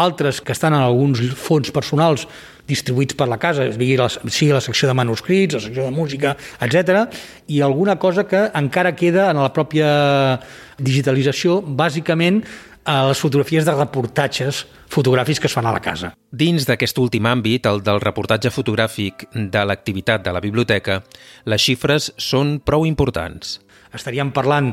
altres 0.00 0.40
que 0.40 0.52
estan 0.52 0.74
en 0.74 0.84
alguns 0.84 1.22
fons 1.36 1.70
personals 1.74 2.26
distribuïts 2.70 3.16
per 3.18 3.26
la 3.30 3.38
casa, 3.42 3.66
sigui 3.74 3.96
la, 3.98 4.08
sigui 4.08 4.52
la 4.54 4.62
secció 4.62 4.88
de 4.90 4.94
manuscrits, 4.94 5.56
la 5.58 5.64
secció 5.64 5.86
de 5.88 5.94
música, 5.94 6.36
etc. 6.62 7.06
i 7.48 7.60
alguna 7.66 7.98
cosa 7.98 8.26
que 8.30 8.46
encara 8.54 8.94
queda 8.94 9.30
en 9.30 9.42
la 9.42 9.52
pròpia 9.54 10.40
digitalització, 10.78 11.60
bàsicament 11.62 12.44
a 12.84 13.06
les 13.10 13.20
fotografies 13.20 13.66
de 13.66 13.74
reportatges 13.76 14.64
fotogràfics 14.90 15.40
que 15.40 15.46
es 15.50 15.54
fan 15.54 15.68
a 15.68 15.74
la 15.74 15.82
casa. 15.84 16.14
Dins 16.32 16.64
d'aquest 16.66 16.98
últim 16.98 17.26
àmbit, 17.28 17.66
el 17.68 17.82
del 17.86 18.00
reportatge 18.02 18.50
fotogràfic 18.50 19.28
de 19.34 19.64
l'activitat 19.66 20.24
de 20.24 20.32
la 20.34 20.42
biblioteca, 20.42 21.02
les 21.44 21.62
xifres 21.62 22.10
són 22.18 22.58
prou 22.64 22.86
importants. 22.88 23.58
Estaríem 23.94 24.30
parlant 24.34 24.72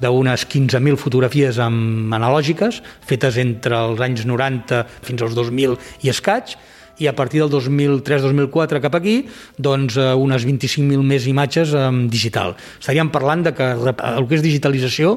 d'unes 0.00 0.46
15.000 0.48 1.00
fotografies 1.00 1.60
amb 1.62 2.12
analògiques, 2.16 2.82
fetes 3.08 3.38
entre 3.40 3.78
els 3.88 4.02
anys 4.04 4.26
90 4.28 4.84
fins 5.06 5.24
als 5.24 5.36
2000 5.38 5.78
i 6.04 6.12
escaig, 6.12 6.56
i 7.00 7.08
a 7.08 7.14
partir 7.16 7.40
del 7.40 7.48
2003-2004 7.52 8.80
cap 8.84 8.96
aquí, 8.98 9.22
doncs 9.56 9.96
eh, 9.96 10.10
unes 10.12 10.44
25.000 10.44 11.00
més 11.00 11.24
imatges 11.30 11.72
en 11.72 12.04
digital. 12.12 12.52
Estaríem 12.78 13.08
parlant 13.12 13.46
de 13.46 13.54
que 13.56 13.70
el 13.72 14.28
que 14.28 14.36
és 14.36 14.44
digitalització 14.44 15.16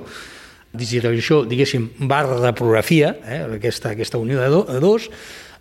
digitalització, 0.74 1.44
diguéssim, 1.46 1.84
barra 2.10 2.40
reprografia, 2.40 3.14
eh, 3.30 3.44
aquesta, 3.60 3.92
aquesta 3.94 4.18
unió 4.18 4.40
de, 4.42 4.50
do, 4.50 4.64
de 4.66 4.80
dos, 4.82 5.06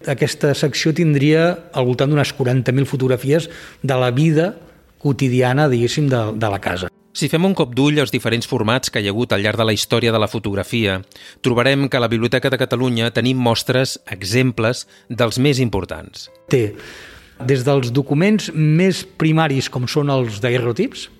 aquesta 0.08 0.54
secció 0.56 0.94
tindria 0.96 1.50
al 1.76 1.84
voltant 1.86 2.10
d'unes 2.10 2.32
40.000 2.38 2.88
fotografies 2.88 3.50
de 3.82 4.00
la 4.00 4.10
vida 4.10 4.54
quotidiana, 5.02 5.68
diguéssim, 5.68 6.08
de, 6.08 6.24
de 6.32 6.48
la 6.48 6.62
casa. 6.64 6.88
Si 7.12 7.28
fem 7.28 7.44
un 7.44 7.52
cop 7.52 7.74
d'ull 7.76 8.00
als 8.00 8.12
diferents 8.12 8.48
formats 8.48 8.88
que 8.88 9.02
hi 9.02 9.08
ha 9.08 9.12
hagut 9.12 9.34
al 9.36 9.42
llarg 9.44 9.60
de 9.60 9.66
la 9.68 9.74
història 9.76 10.12
de 10.14 10.20
la 10.20 10.30
fotografia, 10.32 10.96
trobarem 11.44 11.84
que 11.92 11.98
a 11.98 12.00
la 12.00 12.08
Biblioteca 12.08 12.48
de 12.48 12.56
Catalunya 12.56 13.10
tenim 13.12 13.36
mostres, 13.36 13.98
exemples, 14.08 14.86
dels 15.10 15.36
més 15.36 15.60
importants. 15.60 16.30
Té 16.48 16.72
des 17.44 17.66
dels 17.66 17.92
documents 17.92 18.48
més 18.54 19.02
primaris, 19.04 19.68
com 19.68 19.84
són 19.84 20.08
els 20.14 20.40
daguerrotips, 20.40 21.10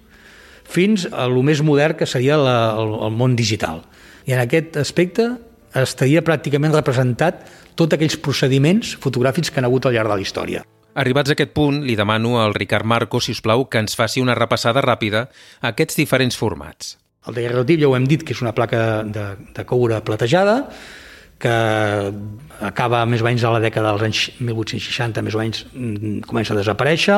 fins 0.65 1.05
a 1.13 1.27
lo 1.29 1.43
més 1.45 1.61
modern 1.61 1.99
que 1.99 2.09
seria 2.09 2.39
la, 2.41 2.59
el, 2.79 2.97
el 3.09 3.13
món 3.13 3.37
digital. 3.37 3.83
I 4.25 4.33
en 4.39 4.41
aquest 4.47 4.79
aspecte 4.81 5.29
estaria 5.77 6.25
pràcticament 6.25 6.73
representat 6.73 7.45
tots 7.77 7.99
aquells 7.99 8.17
procediments 8.17 8.97
fotogràfics 9.03 9.53
que 9.53 9.61
han 9.61 9.69
hagut 9.69 9.89
al 9.89 9.99
llarg 9.99 10.09
de 10.09 10.23
la 10.23 10.25
història. 10.25 10.65
Arribats 10.95 11.33
a 11.33 11.37
aquest 11.37 11.55
punt, 11.57 11.81
li 11.87 11.97
demano 11.97 12.39
al 12.43 12.53
Ricard 12.55 12.85
Marco, 12.85 13.21
si 13.21 13.33
us 13.33 13.41
plau, 13.41 13.65
que 13.71 13.81
ens 13.81 13.97
faci 13.97 14.21
una 14.21 14.37
repassada 14.37 14.83
ràpida 14.85 15.29
a 15.61 15.73
aquests 15.73 15.97
diferents 15.97 16.37
formats. 16.37 16.97
El 17.29 17.39
daguerrotip 17.39 17.81
ja 17.81 17.89
ho 17.89 17.95
hem 17.97 18.09
dit 18.11 18.25
que 18.27 18.35
és 18.35 18.43
una 18.43 18.53
placa 18.53 19.03
de, 19.07 19.29
de 19.55 19.65
coure 19.69 20.03
platejada 20.05 20.59
que 21.43 21.53
acaba 22.63 23.01
més 23.11 23.23
o 23.23 23.27
menys 23.27 23.43
a 23.43 23.51
la 23.51 23.63
dècada 23.63 23.91
dels 23.91 24.05
anys 24.07 24.21
1860, 24.39 25.25
més 25.27 25.35
o 25.35 25.41
menys 25.41 25.65
mm, 25.73 26.21
comença 26.29 26.55
a 26.55 26.59
desaparèixer, 26.61 27.17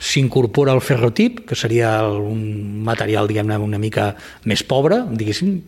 s'incorpora 0.00 0.72
el 0.72 0.80
ferrotip, 0.80 1.42
que 1.48 1.58
seria 1.58 1.98
un 2.08 2.80
material, 2.86 3.28
diguem-ne, 3.28 3.58
una 3.60 3.82
mica 3.82 4.14
més 4.48 4.64
pobre, 4.64 5.02
diguéssim, 5.10 5.58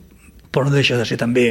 però 0.49 0.65
no 0.65 0.73
deixa 0.73 0.97
de 0.97 1.05
ser 1.05 1.19
també 1.21 1.51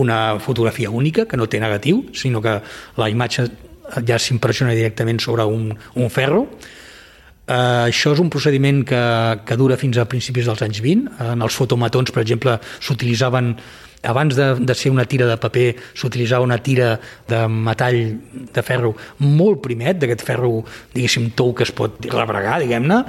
una 0.00 0.38
fotografia 0.40 0.88
única, 0.88 1.26
que 1.28 1.36
no 1.36 1.50
té 1.52 1.60
negatiu, 1.60 2.06
sinó 2.16 2.40
que 2.40 2.56
la 2.96 3.10
imatge 3.12 3.50
ja 4.06 4.18
s'impressiona 4.18 4.74
directament 4.76 5.20
sobre 5.22 5.46
un, 5.48 5.70
un 5.72 6.10
ferro. 6.10 6.46
Uh, 7.44 7.84
això 7.90 8.14
és 8.14 8.20
un 8.22 8.30
procediment 8.32 8.80
que, 8.88 9.00
que 9.44 9.56
dura 9.60 9.76
fins 9.76 9.98
a 10.00 10.06
principis 10.08 10.48
dels 10.48 10.62
anys 10.64 10.80
20. 10.80 11.18
En 11.34 11.44
els 11.44 11.56
fotomatons, 11.58 12.12
per 12.14 12.22
exemple, 12.24 12.56
s'utilitzaven 12.80 13.52
abans 14.04 14.36
de, 14.36 14.54
de 14.60 14.74
ser 14.76 14.90
una 14.92 15.04
tira 15.08 15.26
de 15.26 15.36
paper 15.40 15.68
s'utilitzava 15.96 16.44
una 16.44 16.58
tira 16.62 16.98
de 17.28 17.40
metall 17.48 18.00
de 18.52 18.64
ferro 18.64 18.94
molt 19.20 19.62
primet, 19.64 20.00
d'aquest 20.00 20.24
ferro, 20.26 20.58
diguéssim, 20.94 21.30
tou 21.36 21.54
que 21.56 21.64
es 21.64 21.72
pot 21.72 21.96
rebregar, 22.12 22.60
diguem-ne, 22.62 23.00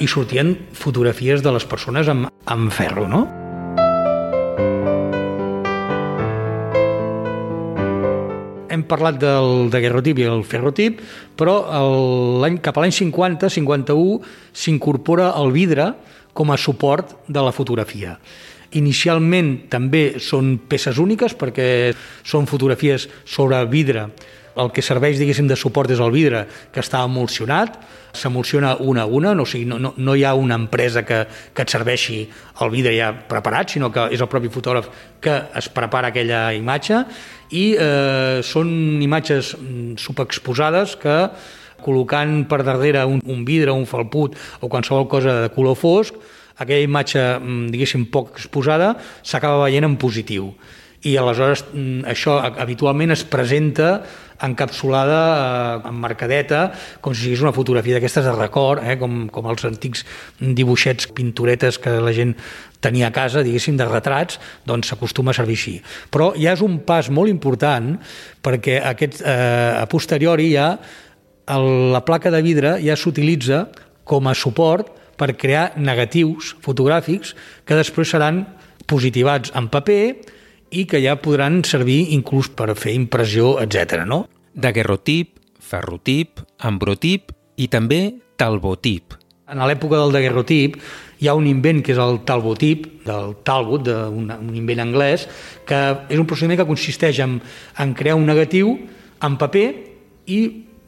i 0.00 0.08
sortien 0.08 0.54
fotografies 0.72 1.44
de 1.44 1.52
les 1.52 1.68
persones 1.68 2.08
amb, 2.08 2.32
amb 2.48 2.72
ferro, 2.72 3.08
no? 3.08 3.47
Hem 8.78 8.84
parlat 8.88 9.18
del 9.20 9.68
daguerrotip 9.72 10.20
i 10.22 10.28
el 10.30 10.44
ferrotip, 10.46 11.02
però 11.38 11.58
el, 11.78 12.58
cap 12.64 12.78
a 12.78 12.84
l'any 12.84 12.94
50, 12.94 13.50
51, 13.50 14.20
s'incorpora 14.54 15.32
el 15.40 15.52
vidre 15.54 15.92
com 16.38 16.52
a 16.54 16.60
suport 16.60 17.16
de 17.26 17.42
la 17.42 17.54
fotografia. 17.54 18.16
Inicialment 18.78 19.54
també 19.72 20.18
són 20.20 20.58
peces 20.68 20.98
úniques 21.00 21.34
perquè 21.38 21.68
són 22.22 22.46
fotografies 22.46 23.08
sobre 23.24 23.62
vidre 23.72 24.10
el 24.58 24.72
que 24.74 24.82
serveix, 24.84 25.18
diguéssim, 25.20 25.48
de 25.48 25.56
suport 25.56 25.90
és 25.94 26.00
el 26.02 26.12
vidre, 26.14 26.44
que 26.74 26.82
està 26.82 27.04
emulsionat, 27.06 27.78
s'emulsiona 28.18 28.76
una 28.80 29.04
a 29.04 29.06
una, 29.06 29.34
no, 29.36 29.44
o 29.44 29.48
sigui, 29.48 29.66
no, 29.68 29.78
no, 29.78 29.92
no 29.96 30.14
hi 30.16 30.24
ha 30.24 30.34
una 30.34 30.56
empresa 30.58 31.04
que, 31.06 31.20
que 31.54 31.64
et 31.64 31.72
serveixi 31.74 32.22
el 32.64 32.72
vidre 32.72 32.94
ja 32.96 33.12
preparat, 33.30 33.74
sinó 33.74 33.92
que 33.94 34.08
és 34.14 34.24
el 34.24 34.30
propi 34.30 34.50
fotògraf 34.52 34.88
que 35.22 35.36
es 35.60 35.68
prepara 35.74 36.10
aquella 36.12 36.48
imatge 36.56 37.04
i 37.54 37.64
eh, 37.78 38.40
són 38.44 38.70
imatges 39.04 39.54
mm, 39.58 39.98
subexposades 40.00 40.96
que 41.00 41.18
col·locant 41.84 42.42
per 42.50 42.64
darrere 42.66 43.04
un, 43.06 43.22
un 43.22 43.44
vidre, 43.46 43.70
un 43.74 43.86
falput 43.86 44.34
o 44.60 44.70
qualsevol 44.70 45.06
cosa 45.10 45.36
de 45.44 45.52
color 45.54 45.78
fosc, 45.78 46.16
aquella 46.58 46.82
imatge, 46.82 47.22
mm, 47.38 47.70
diguéssim, 47.74 48.08
poc 48.10 48.34
exposada, 48.40 48.96
s'acaba 49.22 49.62
veient 49.66 49.86
en 49.86 49.94
positiu. 50.00 50.50
I 51.06 51.14
aleshores 51.20 51.62
mm, 51.70 52.06
això 52.10 52.38
habitualment 52.58 53.14
es 53.14 53.22
presenta 53.28 54.00
encapsulada, 54.42 55.20
eh, 55.82 55.88
emmarcadeta, 55.90 56.72
com 57.02 57.14
si 57.14 57.26
sigués 57.26 57.42
una 57.42 57.54
fotografia 57.54 57.96
d'aquestes 57.96 58.26
de 58.26 58.34
record, 58.34 58.82
eh, 58.82 58.96
com, 58.98 59.26
com 59.30 59.46
els 59.50 59.64
antics 59.66 60.04
dibuixets, 60.40 61.10
pinturetes 61.14 61.78
que 61.82 61.98
la 62.02 62.14
gent 62.14 62.34
tenia 62.82 63.08
a 63.08 63.14
casa, 63.14 63.42
diguéssim, 63.46 63.76
de 63.78 63.86
retrats, 63.88 64.38
doncs 64.66 64.90
s'acostuma 64.90 65.34
a 65.34 65.38
servir 65.38 65.58
així. 65.58 65.74
Però 66.14 66.30
ja 66.38 66.54
és 66.54 66.62
un 66.62 66.78
pas 66.86 67.10
molt 67.10 67.30
important 67.30 67.96
perquè 68.42 68.78
aquest, 68.82 69.22
eh, 69.22 69.82
a 69.82 69.86
posteriori 69.90 70.52
ja 70.54 70.76
el, 71.48 71.92
la 71.94 72.04
placa 72.06 72.30
de 72.30 72.42
vidre 72.44 72.76
ja 72.84 72.96
s'utilitza 72.96 73.66
com 74.08 74.28
a 74.28 74.36
suport 74.38 74.92
per 75.18 75.34
crear 75.34 75.72
negatius 75.76 76.54
fotogràfics 76.62 77.34
que 77.66 77.78
després 77.78 78.14
seran 78.14 78.44
positivats 78.88 79.50
en 79.58 79.66
paper 79.72 80.02
i 80.70 80.84
que 80.88 81.00
ja 81.02 81.16
podran 81.22 81.62
servir 81.64 82.12
inclús 82.14 82.50
per 82.52 82.74
fer 82.76 82.94
impressió, 82.96 83.56
etc. 83.62 84.04
no? 84.06 84.26
Daguerrotip, 84.54 85.38
ferrotip, 85.58 86.42
ambrotip 86.58 87.32
i 87.56 87.68
també 87.72 88.02
talbotip. 88.38 89.16
En 89.48 89.62
l'època 89.64 89.96
del 89.96 90.12
daguerrotip 90.12 90.76
hi 91.18 91.28
ha 91.28 91.34
un 91.34 91.48
invent 91.48 91.80
que 91.82 91.94
és 91.94 92.00
el 92.02 92.20
talbotip, 92.28 92.86
del 93.06 93.34
Talbot, 93.42 93.82
de 93.88 93.96
un, 94.12 94.28
un 94.30 94.54
invent 94.54 94.84
anglès, 94.84 95.26
que 95.66 95.78
és 96.06 96.20
un 96.20 96.28
procediment 96.28 96.60
que 96.60 96.68
consisteix 96.68 97.18
en, 97.24 97.38
en 97.80 97.94
crear 97.98 98.18
un 98.18 98.28
negatiu 98.28 98.74
en 99.24 99.38
paper 99.40 99.66
i 100.28 100.40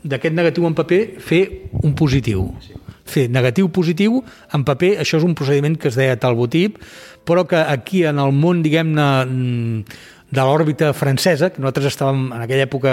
d'aquest 0.05 0.37
negatiu 0.37 0.69
en 0.69 0.77
paper 0.77 1.01
fer 1.25 1.43
un 1.83 1.97
positiu. 1.97 2.47
Fer 3.11 3.27
negatiu 3.33 3.71
positiu 3.75 4.21
en 4.55 4.65
paper, 4.67 4.95
això 5.03 5.19
és 5.19 5.27
un 5.27 5.35
procediment 5.39 5.77
que 5.81 5.91
es 5.91 5.99
deia 5.99 6.19
talbotip, 6.21 6.79
però 7.27 7.47
que 7.49 7.59
aquí 7.59 8.05
en 8.07 8.21
el 8.23 8.33
món, 8.37 8.63
diguem-ne, 8.63 9.09
de 10.31 10.43
l'òrbita 10.47 10.93
francesa, 10.97 11.51
que 11.51 11.63
nosaltres 11.63 11.91
estàvem 11.93 12.29
en 12.31 12.45
aquella 12.45 12.67
època, 12.69 12.93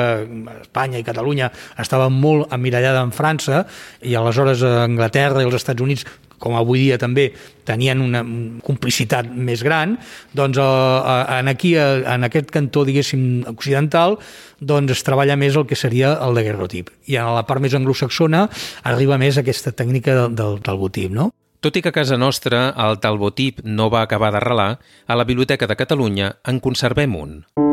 Espanya 0.61 1.01
i 1.01 1.05
Catalunya, 1.05 1.51
estàvem 1.79 2.15
molt 2.21 2.53
emmirallada 2.53 3.03
en 3.05 3.13
França, 3.15 3.65
i 4.01 4.15
aleshores 4.17 4.63
Anglaterra 4.65 5.43
i 5.43 5.49
els 5.49 5.59
Estats 5.61 5.85
Units 5.85 6.07
com 6.37 6.55
avui 6.57 6.83
dia 6.85 6.97
també 7.01 7.31
tenien 7.67 8.01
una 8.01 8.21
complicitat 8.65 9.29
més 9.33 9.63
gran, 9.65 9.97
doncs 10.37 10.59
eh, 10.61 11.39
en 11.39 11.51
aquí, 11.51 11.73
en 11.77 12.27
aquest 12.27 12.51
cantó, 12.53 12.85
diguéssim, 12.87 13.43
occidental, 13.49 14.17
doncs 14.61 14.97
es 14.97 15.03
treballa 15.05 15.37
més 15.39 15.57
el 15.57 15.67
que 15.69 15.77
seria 15.79 16.15
el 16.23 16.37
de 16.37 16.45
guerrotip. 16.47 16.93
I 17.09 17.19
a 17.21 17.27
la 17.33 17.45
part 17.49 17.63
més 17.63 17.75
anglosaxona 17.77 18.47
arriba 18.87 19.19
més 19.21 19.41
aquesta 19.41 19.73
tècnica 19.73 20.15
del, 20.21 20.37
del, 20.37 20.61
del 20.63 20.81
botip, 20.81 21.11
no? 21.13 21.31
Tot 21.59 21.77
i 21.77 21.81
que 21.81 21.89
a 21.89 21.95
casa 21.95 22.19
nostra 22.21 22.67
el 22.85 22.99
talbotip 23.01 23.63
no 23.65 23.89
va 23.89 24.03
acabar 24.05 24.29
d'arrelar, 24.33 24.71
a 25.07 25.15
la 25.17 25.25
Biblioteca 25.25 25.65
de 25.65 25.79
Catalunya 25.79 26.35
en 26.45 26.61
conservem 26.61 27.17
un. 27.17 27.39
Li 27.57 27.66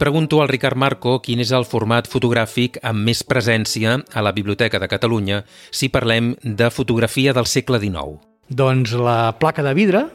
pregunto 0.00 0.40
al 0.40 0.48
Ricard 0.48 0.78
Marco 0.80 1.18
quin 1.20 1.42
és 1.44 1.50
el 1.52 1.66
format 1.68 2.06
fotogràfic 2.08 2.78
amb 2.88 3.04
més 3.04 3.20
presència 3.20 3.98
a 4.00 4.22
la 4.24 4.32
Biblioteca 4.32 4.78
de 4.80 4.88
Catalunya 4.88 5.42
si 5.76 5.90
parlem 5.92 6.30
de 6.40 6.70
fotografia 6.72 7.34
del 7.36 7.44
segle 7.44 7.76
XIX. 7.82 8.16
Doncs 8.48 8.94
la 8.96 9.34
placa 9.36 9.60
de 9.66 9.74
vidre, 9.76 10.06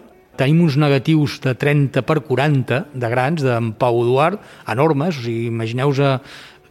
tenim 0.41 0.63
uns 0.65 0.79
negatius 0.81 1.37
de 1.43 1.53
30 1.53 2.01
per 2.01 2.23
40 2.25 2.79
de 2.97 3.11
grans 3.13 3.45
d'en 3.45 3.75
Pau 3.77 4.01
Eduard, 4.01 4.41
enormes, 4.73 5.21
o 5.21 5.27
sigui, 5.27 5.45
imagineu-vos 5.53 6.01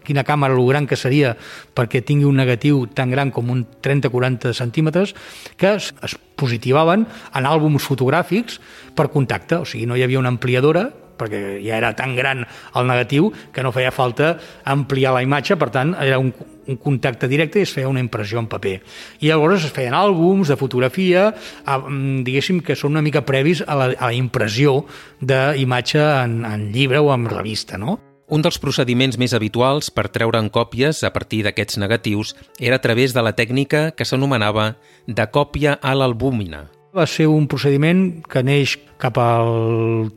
quina 0.05 0.27
càmera 0.27 0.59
lo 0.59 0.67
gran 0.67 0.91
que 0.91 0.99
seria 0.99 1.37
perquè 1.73 2.03
tingui 2.03 2.27
un 2.27 2.43
negatiu 2.43 2.83
tan 2.99 3.15
gran 3.15 3.31
com 3.31 3.55
un 3.55 3.63
30-40 3.63 4.53
centímetres, 4.59 5.15
que 5.57 5.77
es, 5.79 5.93
es 6.03 6.19
positivaven 6.35 7.07
en 7.07 7.47
àlbums 7.47 7.87
fotogràfics 7.87 8.59
per 8.99 9.07
contacte, 9.15 9.63
o 9.63 9.65
sigui, 9.65 9.87
no 9.87 9.95
hi 9.95 10.03
havia 10.03 10.19
una 10.19 10.35
ampliadora, 10.35 10.89
perquè 11.19 11.59
ja 11.65 11.79
era 11.79 11.95
tan 11.97 12.17
gran 12.17 12.45
el 12.45 12.89
negatiu 12.89 13.31
que 13.53 13.63
no 13.63 13.73
feia 13.75 13.93
falta 13.95 14.37
ampliar 14.65 15.15
la 15.15 15.23
imatge, 15.25 15.57
per 15.61 15.71
tant, 15.75 15.95
era 16.01 16.19
un, 16.23 16.33
un 16.67 16.79
contacte 16.81 17.29
directe 17.29 17.61
i 17.61 17.67
es 17.67 17.75
feia 17.75 17.91
una 17.91 18.03
impressió 18.03 18.41
en 18.41 18.49
paper. 18.51 18.79
I 19.21 19.31
llavors 19.31 19.67
es 19.67 19.75
feien 19.75 19.97
àlbums 19.97 20.51
de 20.51 20.59
fotografia, 20.61 21.29
a, 21.65 21.79
mm, 21.79 22.25
diguéssim 22.27 22.61
que 22.65 22.77
són 22.77 22.97
una 22.97 23.05
mica 23.05 23.25
previs 23.27 23.63
a 23.67 23.77
la, 23.77 23.93
a 23.93 24.11
la 24.11 24.17
impressió 24.17 24.83
d'imatge 25.21 26.01
en, 26.01 26.43
en 26.49 26.73
llibre 26.73 26.99
o 26.99 27.13
en 27.15 27.29
revista, 27.31 27.79
no? 27.79 28.01
Un 28.25 28.41
dels 28.41 28.57
procediments 28.57 29.19
més 29.21 29.35
habituals 29.37 29.91
per 29.93 30.07
treure'n 30.09 30.49
còpies 30.49 31.03
a 31.05 31.11
partir 31.13 31.43
d'aquests 31.45 31.77
negatius 31.83 32.33
era 32.59 32.79
a 32.81 32.83
través 32.83 33.13
de 33.13 33.21
la 33.21 33.35
tècnica 33.37 33.91
que 33.93 34.07
s'anomenava 34.09 34.79
de 35.07 35.27
còpia 35.29 35.77
a 35.77 35.93
l'albúmina. 35.93 36.65
Va 36.97 37.05
ser 37.11 37.27
un 37.29 37.45
procediment 37.51 38.23
que 38.25 38.41
neix 38.47 38.79
cap 39.03 39.21
al 39.21 40.09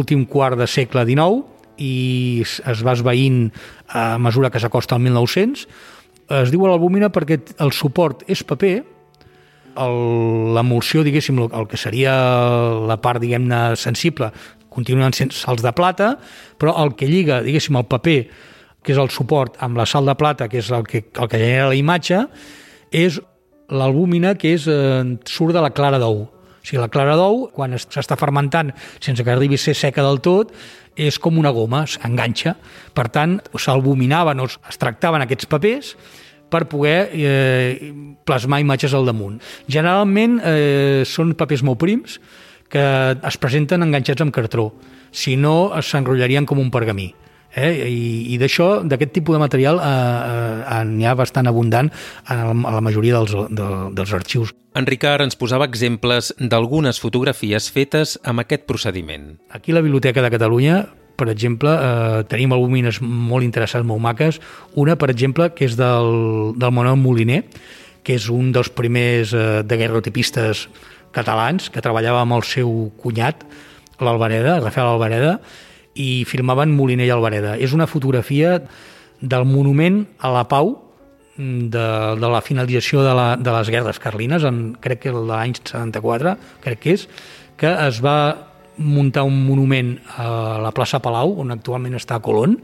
l'últim 0.00 0.24
quart 0.24 0.56
de 0.56 0.66
segle 0.66 1.04
XIX 1.04 1.44
i 1.80 2.40
es 2.44 2.80
va 2.84 2.96
esveint 2.96 3.50
a 3.88 4.16
mesura 4.20 4.50
que 4.50 4.60
s'acosta 4.60 4.96
al 4.96 5.04
1900. 5.04 5.66
Es 6.40 6.52
diu 6.52 6.64
l'albúmina 6.64 7.10
perquè 7.12 7.40
el 7.60 7.72
suport 7.76 8.24
és 8.30 8.42
paper, 8.46 8.80
l'emulsió, 9.80 11.04
diguéssim, 11.06 11.38
el 11.46 11.66
que 11.68 11.78
seria 11.78 12.14
la 12.88 12.96
part, 13.00 13.20
diguem-ne, 13.22 13.76
sensible, 13.80 14.30
continuen 14.70 15.14
sent 15.16 15.32
sals 15.34 15.62
de 15.64 15.72
plata, 15.76 16.14
però 16.58 16.74
el 16.82 16.94
que 16.98 17.08
lliga, 17.08 17.40
diguéssim, 17.44 17.78
el 17.78 17.88
paper, 17.90 18.18
que 18.82 18.94
és 18.94 19.00
el 19.00 19.10
suport, 19.12 19.56
amb 19.60 19.78
la 19.78 19.86
sal 19.86 20.08
de 20.08 20.16
plata, 20.16 20.48
que 20.48 20.60
és 20.60 20.70
el 20.74 20.86
que, 20.88 21.04
el 21.12 21.28
que 21.30 21.38
genera 21.38 21.70
la 21.70 21.78
imatge, 21.78 22.24
és 22.90 23.20
l'albúmina 23.70 24.34
que 24.38 24.54
és, 24.56 24.66
eh, 24.66 25.16
surt 25.26 25.54
de 25.54 25.62
la 25.62 25.70
clara 25.70 26.00
d'ou. 26.02 26.26
Sigui, 26.70 26.78
la 26.78 26.90
clara 26.92 27.16
d'ou, 27.18 27.48
quan 27.50 27.74
s'està 27.74 28.14
fermentant 28.14 28.70
sense 29.02 29.24
que 29.26 29.32
arribi 29.32 29.58
a 29.58 29.60
ser 29.60 29.74
seca 29.74 30.04
del 30.06 30.20
tot, 30.22 30.52
és 30.94 31.18
com 31.18 31.38
una 31.40 31.50
goma, 31.50 31.82
s'enganxa. 31.90 32.54
Per 32.94 33.08
tant, 33.10 33.40
s'albuminaven 33.58 34.38
o 34.38 34.46
es 34.46 34.78
tractaven 34.78 35.24
aquests 35.24 35.50
papers 35.50 35.96
per 36.50 36.68
poder 36.70 37.10
eh, 37.10 37.90
plasmar 38.26 38.60
imatges 38.62 38.94
al 38.94 39.10
damunt. 39.10 39.40
Generalment 39.66 40.38
eh, 40.46 41.02
són 41.06 41.34
papers 41.38 41.66
molt 41.66 41.80
prims 41.82 42.20
que 42.70 42.84
es 43.18 43.40
presenten 43.42 43.82
enganxats 43.82 44.22
amb 44.22 44.34
cartró, 44.34 44.68
si 45.10 45.34
no 45.34 45.72
s'enrotllarien 45.82 46.46
com 46.46 46.62
un 46.62 46.70
pergamí. 46.70 47.08
Eh? 47.54 47.70
I, 47.90 48.04
i 48.34 48.38
d'això, 48.38 48.82
d'aquest 48.86 49.12
tipus 49.16 49.36
de 49.36 49.42
material, 49.42 49.80
eh, 49.82 49.90
eh, 49.90 50.84
n'hi 50.86 51.08
ha 51.08 51.16
bastant 51.18 51.50
abundant 51.50 51.90
a 52.26 52.38
la, 52.38 52.54
a 52.54 52.76
la 52.78 52.84
majoria 52.84 53.18
dels, 53.18 53.34
de, 53.50 53.68
dels 53.96 54.14
arxius. 54.14 54.54
En 54.78 54.86
Ricard 54.86 55.24
ens 55.24 55.34
posava 55.38 55.66
exemples 55.66 56.30
d'algunes 56.38 57.02
fotografies 57.02 57.66
fetes 57.74 58.14
amb 58.22 58.44
aquest 58.44 58.68
procediment. 58.70 59.32
Aquí 59.50 59.74
a 59.74 59.80
la 59.80 59.86
Biblioteca 59.86 60.22
de 60.22 60.30
Catalunya 60.30 60.80
per 61.20 61.28
exemple, 61.28 61.68
eh, 61.68 62.22
tenim 62.32 62.54
albumines 62.56 63.02
molt 63.04 63.44
interessants, 63.44 63.84
molt 63.84 64.00
maques. 64.00 64.38
Una, 64.80 64.96
per 64.96 65.10
exemple, 65.12 65.50
que 65.52 65.66
és 65.68 65.76
del, 65.76 66.54
del 66.56 66.72
Manuel 66.72 66.96
Moliner, 66.96 67.42
que 68.02 68.16
és 68.16 68.30
un 68.32 68.54
dels 68.56 68.70
primers 68.72 69.34
eh, 69.36 69.60
daguerrotipistes 69.68 70.68
catalans, 71.12 71.68
que 71.68 71.82
treballava 71.84 72.22
amb 72.24 72.38
el 72.38 72.46
seu 72.48 72.70
cunyat, 73.02 73.44
l'Alvareda, 74.00 74.62
Rafael 74.64 74.94
Alvareda, 74.94 75.34
i 75.94 76.24
filmaven 76.28 76.72
Moliner 76.76 77.08
i 77.08 77.12
Alvareda. 77.14 77.56
És 77.58 77.74
una 77.76 77.88
fotografia 77.90 78.58
del 79.20 79.44
monument 79.44 80.04
a 80.18 80.30
la 80.32 80.46
pau 80.48 80.76
de, 81.36 81.86
de 82.20 82.30
la 82.30 82.40
finalització 82.44 83.02
de, 83.04 83.14
la, 83.16 83.28
de 83.40 83.52
les 83.54 83.72
guerres 83.72 84.00
carlines, 84.02 84.44
en, 84.44 84.74
crec 84.80 85.06
que 85.06 85.14
l'any 85.14 85.56
74, 85.56 86.36
crec 86.64 86.82
que 86.84 86.96
és, 86.96 87.06
que 87.60 87.72
es 87.88 88.00
va 88.04 88.16
muntar 88.80 89.26
un 89.28 89.36
monument 89.44 89.94
a 90.16 90.58
la 90.64 90.72
plaça 90.72 91.02
Palau, 91.04 91.36
on 91.42 91.52
actualment 91.52 91.98
està 91.98 92.20
Colón, 92.24 92.56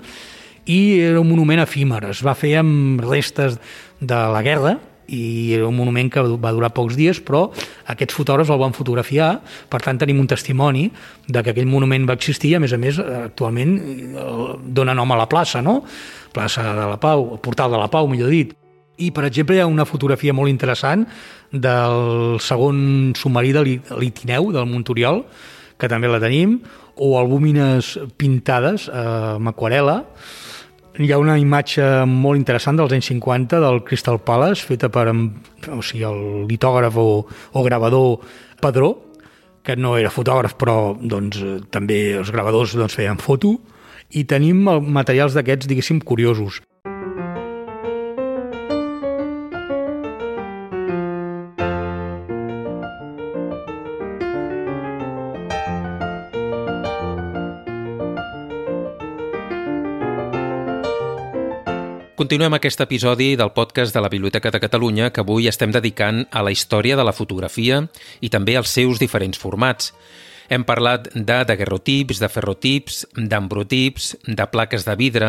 i 0.67 0.99
era 1.05 1.21
un 1.21 1.29
monument 1.29 1.63
efímer, 1.63 2.03
es 2.11 2.23
va 2.27 2.35
fer 2.35 2.57
amb 2.61 3.03
restes 3.05 3.61
de 4.01 4.21
la 4.33 4.43
guerra, 4.43 4.77
i 5.09 5.55
era 5.55 5.69
un 5.69 5.77
monument 5.77 6.11
que 6.13 6.23
va 6.43 6.53
durar 6.55 6.73
pocs 6.75 6.97
dies, 6.99 7.21
però 7.23 7.47
aquests 7.93 8.17
fotògrafs 8.17 8.51
el 8.53 8.61
van 8.61 8.75
fotografiar, 8.77 9.31
per 9.71 9.81
tant 9.85 9.99
tenim 10.01 10.21
un 10.23 10.29
testimoni 10.31 10.89
de 11.27 11.43
que 11.43 11.55
aquell 11.55 11.71
monument 11.71 12.09
va 12.09 12.17
existir, 12.19 12.57
a 12.57 12.63
més 12.63 12.75
a 12.75 12.81
més 12.81 12.99
actualment 12.99 13.77
dona 14.67 14.95
nom 14.97 15.13
a 15.13 15.21
la 15.23 15.29
plaça, 15.31 15.63
no? 15.63 15.83
plaça 16.37 16.63
de 16.77 16.87
la 16.93 17.01
Pau, 17.01 17.33
el 17.35 17.41
portal 17.41 17.73
de 17.73 17.81
la 17.81 17.91
Pau, 17.93 18.09
millor 18.11 18.33
dit. 18.33 18.55
I, 18.97 19.11
per 19.13 19.27
exemple, 19.29 19.57
hi 19.57 19.61
ha 19.61 19.69
una 19.69 19.85
fotografia 19.89 20.33
molt 20.37 20.53
interessant 20.53 21.05
del 21.53 22.39
segon 22.41 23.13
submarí 23.17 23.53
de 23.53 23.63
l'Itineu, 23.65 24.51
del 24.55 24.69
Montoriol, 24.69 25.23
que 25.77 25.89
també 25.93 26.09
la 26.09 26.21
tenim, 26.21 26.59
o 26.97 27.17
albúmines 27.21 27.93
pintades 28.17 28.89
eh, 28.89 29.07
amb 29.37 29.53
aquarela, 29.53 29.99
hi 30.99 31.11
ha 31.13 31.19
una 31.21 31.37
imatge 31.37 31.85
molt 32.09 32.41
interessant 32.41 32.79
dels 32.79 32.95
anys 32.97 33.11
50 33.13 33.61
del 33.61 33.83
Crystal 33.85 34.19
Palace, 34.25 34.65
feta 34.65 34.89
per 34.93 35.09
o 35.13 35.81
sigui, 35.85 36.05
el 36.09 36.47
litògraf 36.49 36.97
o, 36.97 37.09
o 37.53 37.65
gravador 37.67 38.23
Padró, 38.63 38.95
que 39.67 39.77
no 39.77 39.97
era 39.99 40.13
fotògraf, 40.15 40.55
però 40.57 40.95
doncs, 40.97 41.43
també 41.75 42.17
els 42.17 42.31
gravadors 42.33 42.77
doncs, 42.79 42.97
feien 42.97 43.21
foto, 43.21 43.57
i 44.15 44.23
tenim 44.25 44.63
materials 44.95 45.35
d'aquests, 45.37 45.69
diguéssim, 45.69 46.01
curiosos. 46.01 46.63
Continuem 62.27 62.57
aquest 62.57 62.81
episodi 62.83 63.37
del 63.39 63.53
podcast 63.55 63.95
de 63.95 64.01
la 64.03 64.09
Biblioteca 64.11 64.51
de 64.51 64.59
Catalunya 64.59 65.13
que 65.15 65.23
avui 65.23 65.45
estem 65.47 65.71
dedicant 65.71 66.25
a 66.35 66.41
la 66.43 66.51
història 66.51 66.97
de 66.99 67.05
la 67.07 67.13
fotografia 67.15 67.77
i 68.19 68.31
també 68.35 68.57
als 68.59 68.73
seus 68.75 68.99
diferents 68.99 69.39
formats. 69.39 69.93
Hem 70.51 70.65
parlat 70.67 71.07
de 71.15 71.37
daguerrotips, 71.47 72.19
de 72.19 72.27
ferrotips, 72.27 73.05
d'ambrotips, 73.15 74.09
de 74.27 74.47
plaques 74.51 74.89
de 74.89 74.97
vidre, 74.99 75.29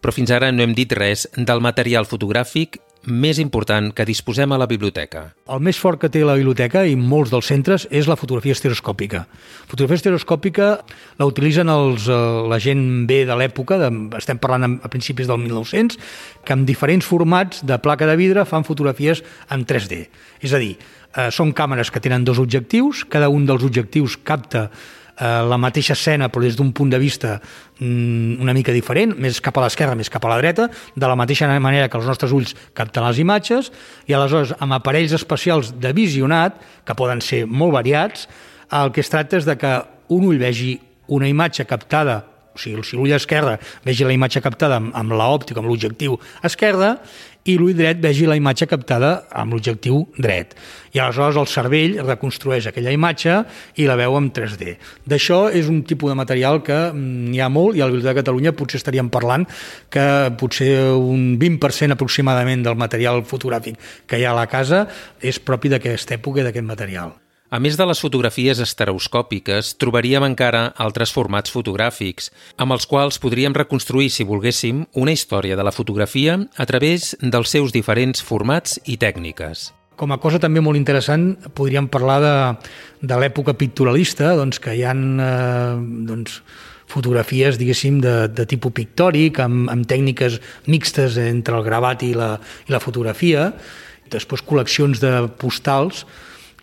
però 0.00 0.14
fins 0.16 0.32
ara 0.32 0.48
no 0.48 0.64
hem 0.64 0.72
dit 0.72 0.96
res 0.96 1.26
del 1.36 1.60
material 1.60 2.08
fotogràfic 2.08 2.80
més 3.08 3.38
important 3.42 3.90
que 3.94 4.06
disposem 4.08 4.52
a 4.52 4.58
la 4.60 4.66
biblioteca? 4.70 5.24
El 5.50 5.62
més 5.64 5.78
fort 5.80 6.00
que 6.02 6.10
té 6.12 6.20
la 6.24 6.36
biblioteca 6.38 6.84
i 6.86 6.94
molts 6.98 7.32
dels 7.32 7.48
centres 7.50 7.86
és 7.90 8.08
la 8.10 8.16
fotografia 8.20 8.56
estereoscòpica. 8.56 9.24
Fotografia 9.70 10.00
estereoscòpica 10.00 10.68
la 11.18 11.28
utilitzen 11.28 11.68
els, 11.72 12.08
eh, 12.08 12.18
la 12.48 12.58
gent 12.62 13.06
bé 13.08 13.24
de 13.26 13.36
l'època, 13.36 13.80
estem 14.18 14.38
parlant 14.38 14.78
a 14.82 14.88
principis 14.88 15.26
del 15.26 15.38
1900, 15.38 15.98
que 16.44 16.52
amb 16.52 16.66
diferents 16.66 17.06
formats 17.06 17.64
de 17.64 17.78
placa 17.78 18.06
de 18.06 18.16
vidre 18.16 18.44
fan 18.44 18.64
fotografies 18.64 19.24
en 19.50 19.64
3D. 19.64 20.08
És 20.40 20.52
a 20.52 20.58
dir, 20.58 20.76
eh, 21.16 21.30
són 21.30 21.52
càmeres 21.52 21.90
que 21.90 22.00
tenen 22.00 22.24
dos 22.24 22.38
objectius, 22.38 23.04
cada 23.04 23.28
un 23.28 23.46
dels 23.46 23.64
objectius 23.64 24.16
capta 24.22 24.70
la 25.18 25.58
mateixa 25.58 25.96
escena 25.96 26.28
però 26.30 26.44
des 26.44 26.56
d'un 26.56 26.70
punt 26.72 26.90
de 26.90 26.98
vista 26.98 27.40
mm, 27.80 28.38
una 28.42 28.54
mica 28.54 28.72
diferent, 28.72 29.16
més 29.18 29.40
cap 29.42 29.58
a 29.58 29.64
l'esquerra, 29.64 29.96
més 29.98 30.10
cap 30.10 30.24
a 30.24 30.30
la 30.30 30.38
dreta, 30.38 30.68
de 30.94 31.06
la 31.06 31.16
mateixa 31.18 31.48
manera 31.58 31.88
que 31.88 31.98
els 31.98 32.06
nostres 32.06 32.32
ulls 32.32 32.54
capten 32.74 33.06
les 33.06 33.18
imatges, 33.18 33.72
i 34.06 34.14
aleshores 34.14 34.54
amb 34.58 34.78
aparells 34.78 35.16
especials 35.16 35.74
de 35.80 35.92
visionat, 35.92 36.60
que 36.84 36.94
poden 36.94 37.20
ser 37.20 37.44
molt 37.46 37.74
variats, 37.74 38.28
el 38.70 38.92
que 38.92 39.02
es 39.02 39.10
tracta 39.10 39.38
és 39.40 39.48
de 39.48 39.56
que 39.58 39.74
un 40.14 40.26
ull 40.28 40.38
vegi 40.38 40.76
una 41.08 41.28
imatge 41.28 41.64
captada 41.64 42.22
o 42.58 42.62
sigui, 42.62 42.82
si 42.84 42.98
l'ull 42.98 43.14
esquerre 43.14 43.56
vegi 43.86 44.06
la 44.06 44.14
imatge 44.16 44.42
captada 44.42 44.82
amb, 44.82 44.90
amb 44.98 45.14
l'òptica, 45.14 45.62
amb 45.62 45.70
l'objectiu 45.70 46.18
esquerre, 46.44 46.96
i 47.48 47.56
l'ull 47.56 47.76
dret 47.76 48.00
vegi 48.02 48.26
la 48.28 48.36
imatge 48.36 48.66
captada 48.68 49.10
amb 49.32 49.54
l'objectiu 49.54 50.02
dret. 50.18 50.54
I 50.92 51.00
aleshores 51.00 51.38
el 51.40 51.48
cervell 51.48 51.96
reconstrueix 52.04 52.68
aquella 52.68 52.92
imatge 52.92 53.38
i 53.80 53.86
la 53.88 53.96
veu 54.00 54.16
en 54.18 54.30
3D. 54.34 54.74
D'això 55.08 55.40
és 55.48 55.70
un 55.72 55.82
tipus 55.88 56.12
de 56.12 56.18
material 56.18 56.60
que 56.66 56.78
mm, 56.90 57.30
n'hi 57.30 57.40
ha 57.44 57.48
molt 57.52 57.78
i 57.78 57.82
a 57.82 57.88
la 57.88 57.94
Biblioteca 57.94 58.18
de 58.18 58.22
Catalunya 58.22 58.54
potser 58.58 58.82
estaríem 58.82 59.08
parlant 59.12 59.46
que 59.92 60.04
potser 60.40 60.72
un 60.92 61.38
20% 61.40 61.96
aproximadament 61.96 62.66
del 62.66 62.76
material 62.80 63.24
fotogràfic 63.28 63.80
que 64.08 64.20
hi 64.20 64.28
ha 64.28 64.34
a 64.34 64.40
la 64.42 64.50
casa 64.50 64.84
és 65.20 65.40
propi 65.40 65.72
d'aquesta 65.72 66.18
època 66.18 66.42
i 66.42 66.48
d'aquest 66.48 66.68
material. 66.68 67.16
A 67.48 67.56
més 67.64 67.78
de 67.80 67.84
les 67.88 67.96
fotografies 67.96 68.58
estereoscòpiques, 68.60 69.70
trobaríem 69.80 70.26
encara 70.26 70.66
altres 70.84 71.14
formats 71.16 71.48
fotogràfics, 71.48 72.26
amb 72.60 72.74
els 72.74 72.84
quals 72.84 73.16
podríem 73.22 73.56
reconstruir, 73.56 74.10
si 74.12 74.26
volguéssim, 74.28 74.82
una 75.00 75.14
història 75.16 75.56
de 75.56 75.64
la 75.64 75.72
fotografia 75.72 76.36
a 76.44 76.66
través 76.68 77.14
dels 77.22 77.48
seus 77.48 77.72
diferents 77.72 78.20
formats 78.20 78.76
i 78.84 78.98
tècniques. 79.00 79.70
Com 79.96 80.12
a 80.12 80.20
cosa 80.20 80.42
també 80.44 80.60
molt 80.60 80.76
interessant, 80.76 81.30
podríem 81.56 81.88
parlar 81.88 82.18
de, 82.20 82.36
de 83.08 83.20
l'època 83.24 83.56
pictorialista, 83.56 84.34
doncs, 84.36 84.60
que 84.60 84.76
hi 84.76 84.84
ha 84.84 84.92
eh, 84.92 85.80
doncs, 86.12 86.42
fotografies, 86.92 87.56
diguéssim, 87.56 88.02
de, 88.04 88.16
de 88.28 88.44
tipus 88.44 88.76
pictòric, 88.76 89.40
amb, 89.40 89.72
amb 89.72 89.88
tècniques 89.88 90.36
mixtes 90.68 91.16
entre 91.24 91.56
el 91.56 91.64
gravat 91.64 92.04
i 92.04 92.12
la, 92.12 92.34
i 92.68 92.76
la 92.76 92.84
fotografia, 92.84 93.54
després 94.12 94.44
col·leccions 94.44 95.00
de 95.00 95.16
postals, 95.40 96.04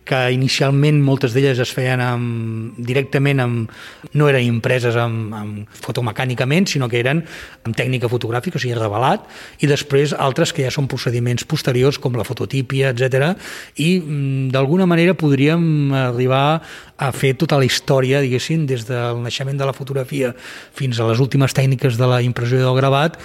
que 0.05 0.19
inicialment 0.31 0.99
moltes 1.01 1.33
d'elles 1.33 1.59
es 1.61 1.71
feien 1.73 2.01
amb, 2.03 2.77
directament 2.77 3.41
amb, 3.41 3.73
no 4.13 4.29
eren 4.29 4.45
impreses 4.45 4.95
amb, 5.01 5.33
amb 5.33 5.81
fotomecànicament, 5.81 6.69
sinó 6.69 6.87
que 6.91 7.01
eren 7.01 7.23
amb 7.65 7.75
tècnica 7.77 8.09
fotogràfica, 8.11 8.59
o 8.59 8.61
sigui, 8.61 8.77
revelat, 8.77 9.25
i 9.65 9.69
després 9.69 10.13
altres 10.13 10.53
que 10.53 10.63
ja 10.67 10.73
són 10.73 10.89
procediments 10.91 11.47
posteriors, 11.49 11.99
com 12.01 12.15
la 12.15 12.27
fototípia, 12.27 12.93
etc. 12.93 13.33
I 13.81 13.89
mm, 13.99 14.47
d'alguna 14.53 14.85
manera 14.89 15.17
podríem 15.17 15.93
arribar 16.05 16.61
a 16.95 17.11
fer 17.11 17.33
tota 17.35 17.57
la 17.59 17.65
història, 17.67 18.21
diguéssim, 18.23 18.69
des 18.69 18.85
del 18.87 19.23
naixement 19.25 19.57
de 19.57 19.67
la 19.67 19.75
fotografia 19.75 20.35
fins 20.77 20.99
a 20.99 21.09
les 21.09 21.19
últimes 21.19 21.57
tècniques 21.57 21.97
de 21.97 22.09
la 22.13 22.21
impressió 22.21 22.61
del 22.61 22.77
gravat, 22.77 23.17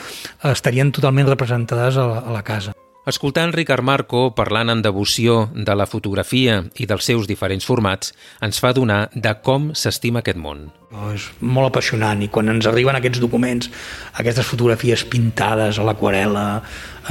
estarien 0.49 0.91
totalment 0.97 1.29
representades 1.29 2.01
a 2.01 2.09
la, 2.09 2.23
a 2.25 2.41
la 2.41 2.47
casa. 2.47 2.73
Escoltant 3.11 3.51
Ricard 3.51 3.83
Marco 3.83 4.29
parlant 4.39 4.71
amb 4.71 4.85
devoció 4.87 5.49
de 5.51 5.75
la 5.75 5.87
fotografia 5.91 6.61
i 6.79 6.85
dels 6.87 7.09
seus 7.09 7.27
diferents 7.27 7.65
formats, 7.67 8.13
ens 8.47 8.61
fa 8.63 8.71
donar 8.77 9.09
de 9.11 9.33
com 9.43 9.73
s'estima 9.75 10.21
aquest 10.23 10.39
món. 10.39 10.69
Oh, 10.95 11.09
és 11.11 11.25
molt 11.43 11.73
apassionant 11.73 12.23
i 12.23 12.29
quan 12.31 12.53
ens 12.53 12.69
arriben 12.71 12.95
aquests 12.95 13.19
documents, 13.25 13.67
aquestes 14.23 14.47
fotografies 14.47 15.03
pintades 15.11 15.81
a 15.81 15.89
l'aquarela, 15.89 16.45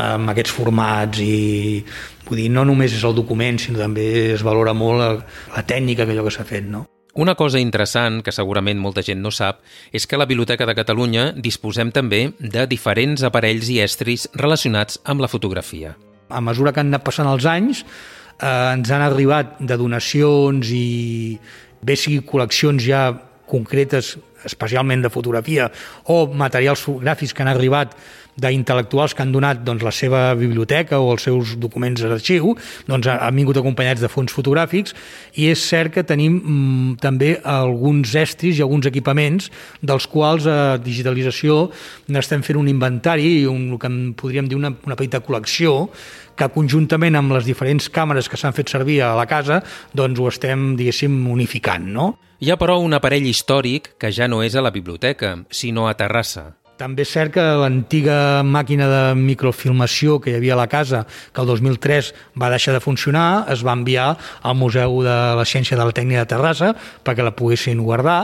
amb 0.06 0.32
aquests 0.32 0.56
formats 0.56 1.20
i 1.20 1.84
vull 2.30 2.46
dir, 2.46 2.48
no 2.56 2.64
només 2.70 2.96
és 2.96 3.04
el 3.04 3.18
document, 3.20 3.60
sinó 3.60 3.84
també 3.84 4.08
es 4.38 4.46
valora 4.48 4.72
molt 4.72 5.04
la, 5.04 5.66
tècnica 5.68 6.08
que 6.08 6.16
allò 6.16 6.30
que 6.30 6.36
s'ha 6.38 6.48
fet, 6.48 6.64
no? 6.64 6.86
Una 7.18 7.34
cosa 7.34 7.58
interessant, 7.58 8.20
que 8.22 8.32
segurament 8.32 8.78
molta 8.78 9.02
gent 9.02 9.24
no 9.24 9.32
sap, 9.34 9.64
és 9.92 10.06
que 10.06 10.14
a 10.16 10.20
la 10.22 10.28
Biblioteca 10.30 10.68
de 10.70 10.76
Catalunya 10.78 11.32
disposem 11.34 11.90
també 11.92 12.36
de 12.40 12.68
diferents 12.70 13.24
aparells 13.26 13.72
i 13.74 13.80
estris 13.82 14.28
relacionats 14.38 15.00
amb 15.10 15.26
la 15.26 15.32
fotografia. 15.32 15.96
A 16.30 16.42
mesura 16.42 16.72
que 16.72 16.84
han 16.84 16.94
anat 16.94 17.08
passant 17.08 17.28
els 17.32 17.48
anys, 17.50 17.82
eh, 17.82 18.74
ens 18.76 18.92
han 18.92 19.02
arribat 19.02 19.58
de 19.60 19.78
donacions 19.78 20.70
i 20.70 21.40
bé 21.82 21.96
sigui 21.98 22.22
col·leccions 22.22 22.86
ja 22.86 23.10
concretes, 23.50 24.18
especialment 24.46 25.02
de 25.02 25.10
fotografia, 25.10 25.72
o 26.06 26.28
materials 26.28 26.86
fotogràfics 26.86 27.34
que 27.34 27.42
han 27.42 27.50
arribat 27.50 27.98
d'intel·lectuals 28.44 29.16
que 29.16 29.24
han 29.24 29.34
donat 29.34 29.64
doncs, 29.66 29.84
la 29.86 29.94
seva 29.96 30.22
biblioteca 30.40 31.00
o 31.00 31.12
els 31.14 31.26
seus 31.28 31.56
documents 31.62 32.02
d'arxiu, 32.02 32.56
doncs 32.90 33.10
han 33.12 33.36
vingut 33.36 33.60
acompanyats 33.62 34.04
de 34.04 34.12
fons 34.12 34.34
fotogràfics 34.36 34.96
i 35.40 35.50
és 35.52 35.64
cert 35.64 35.94
que 35.96 36.06
tenim 36.08 36.40
mm, 36.40 36.96
també 37.04 37.36
alguns 37.44 38.16
estris 38.16 38.60
i 38.60 38.66
alguns 38.66 38.90
equipaments 38.90 39.50
dels 39.82 40.08
quals 40.10 40.48
a 40.50 40.78
digitalització 40.82 41.68
n'estem 42.10 42.44
fent 42.46 42.60
un 42.60 42.72
inventari 42.72 43.42
i 43.42 43.46
un, 43.50 43.70
el 43.74 43.82
que 43.82 43.92
en 43.92 44.00
podríem 44.18 44.50
dir 44.50 44.58
una, 44.60 44.74
una 44.86 44.98
petita 45.00 45.22
col·lecció 45.26 45.90
que 46.40 46.48
conjuntament 46.54 47.18
amb 47.20 47.36
les 47.36 47.46
diferents 47.48 47.90
càmeres 47.92 48.30
que 48.32 48.40
s'han 48.40 48.56
fet 48.56 48.72
servir 48.72 49.02
a 49.04 49.12
la 49.18 49.28
casa 49.28 49.60
doncs 49.94 50.20
ho 50.20 50.30
estem, 50.32 50.74
diguéssim, 50.80 51.20
unificant, 51.28 51.92
no? 51.94 52.14
Hi 52.40 52.54
ha, 52.54 52.56
però, 52.56 52.78
un 52.80 52.96
aparell 52.96 53.26
històric 53.28 53.98
que 54.00 54.14
ja 54.16 54.30
no 54.32 54.40
és 54.46 54.56
a 54.56 54.64
la 54.64 54.72
biblioteca, 54.72 55.34
sinó 55.52 55.90
a 55.90 55.98
Terrassa. 56.00 56.54
També 56.80 57.04
és 57.04 57.10
cert 57.12 57.34
que 57.36 57.44
l'antiga 57.60 58.40
màquina 58.48 58.86
de 58.88 59.00
microfilmació 59.20 60.16
que 60.24 60.32
hi 60.32 60.38
havia 60.38 60.54
a 60.56 60.60
la 60.62 60.70
casa, 60.72 61.02
que 61.36 61.42
el 61.44 61.50
2003 61.52 62.14
va 62.40 62.48
deixar 62.54 62.72
de 62.72 62.80
funcionar, 62.80 63.26
es 63.52 63.66
va 63.68 63.76
enviar 63.76 64.14
al 64.16 64.56
Museu 64.56 65.02
de 65.04 65.18
la 65.36 65.44
Ciència 65.44 65.76
de 65.76 65.84
la 65.84 65.96
Tècnica 65.96 66.24
de 66.24 66.30
Terrassa 66.32 66.70
perquè 67.04 67.26
la 67.26 67.36
poguessin 67.36 67.84
guardar 67.84 68.22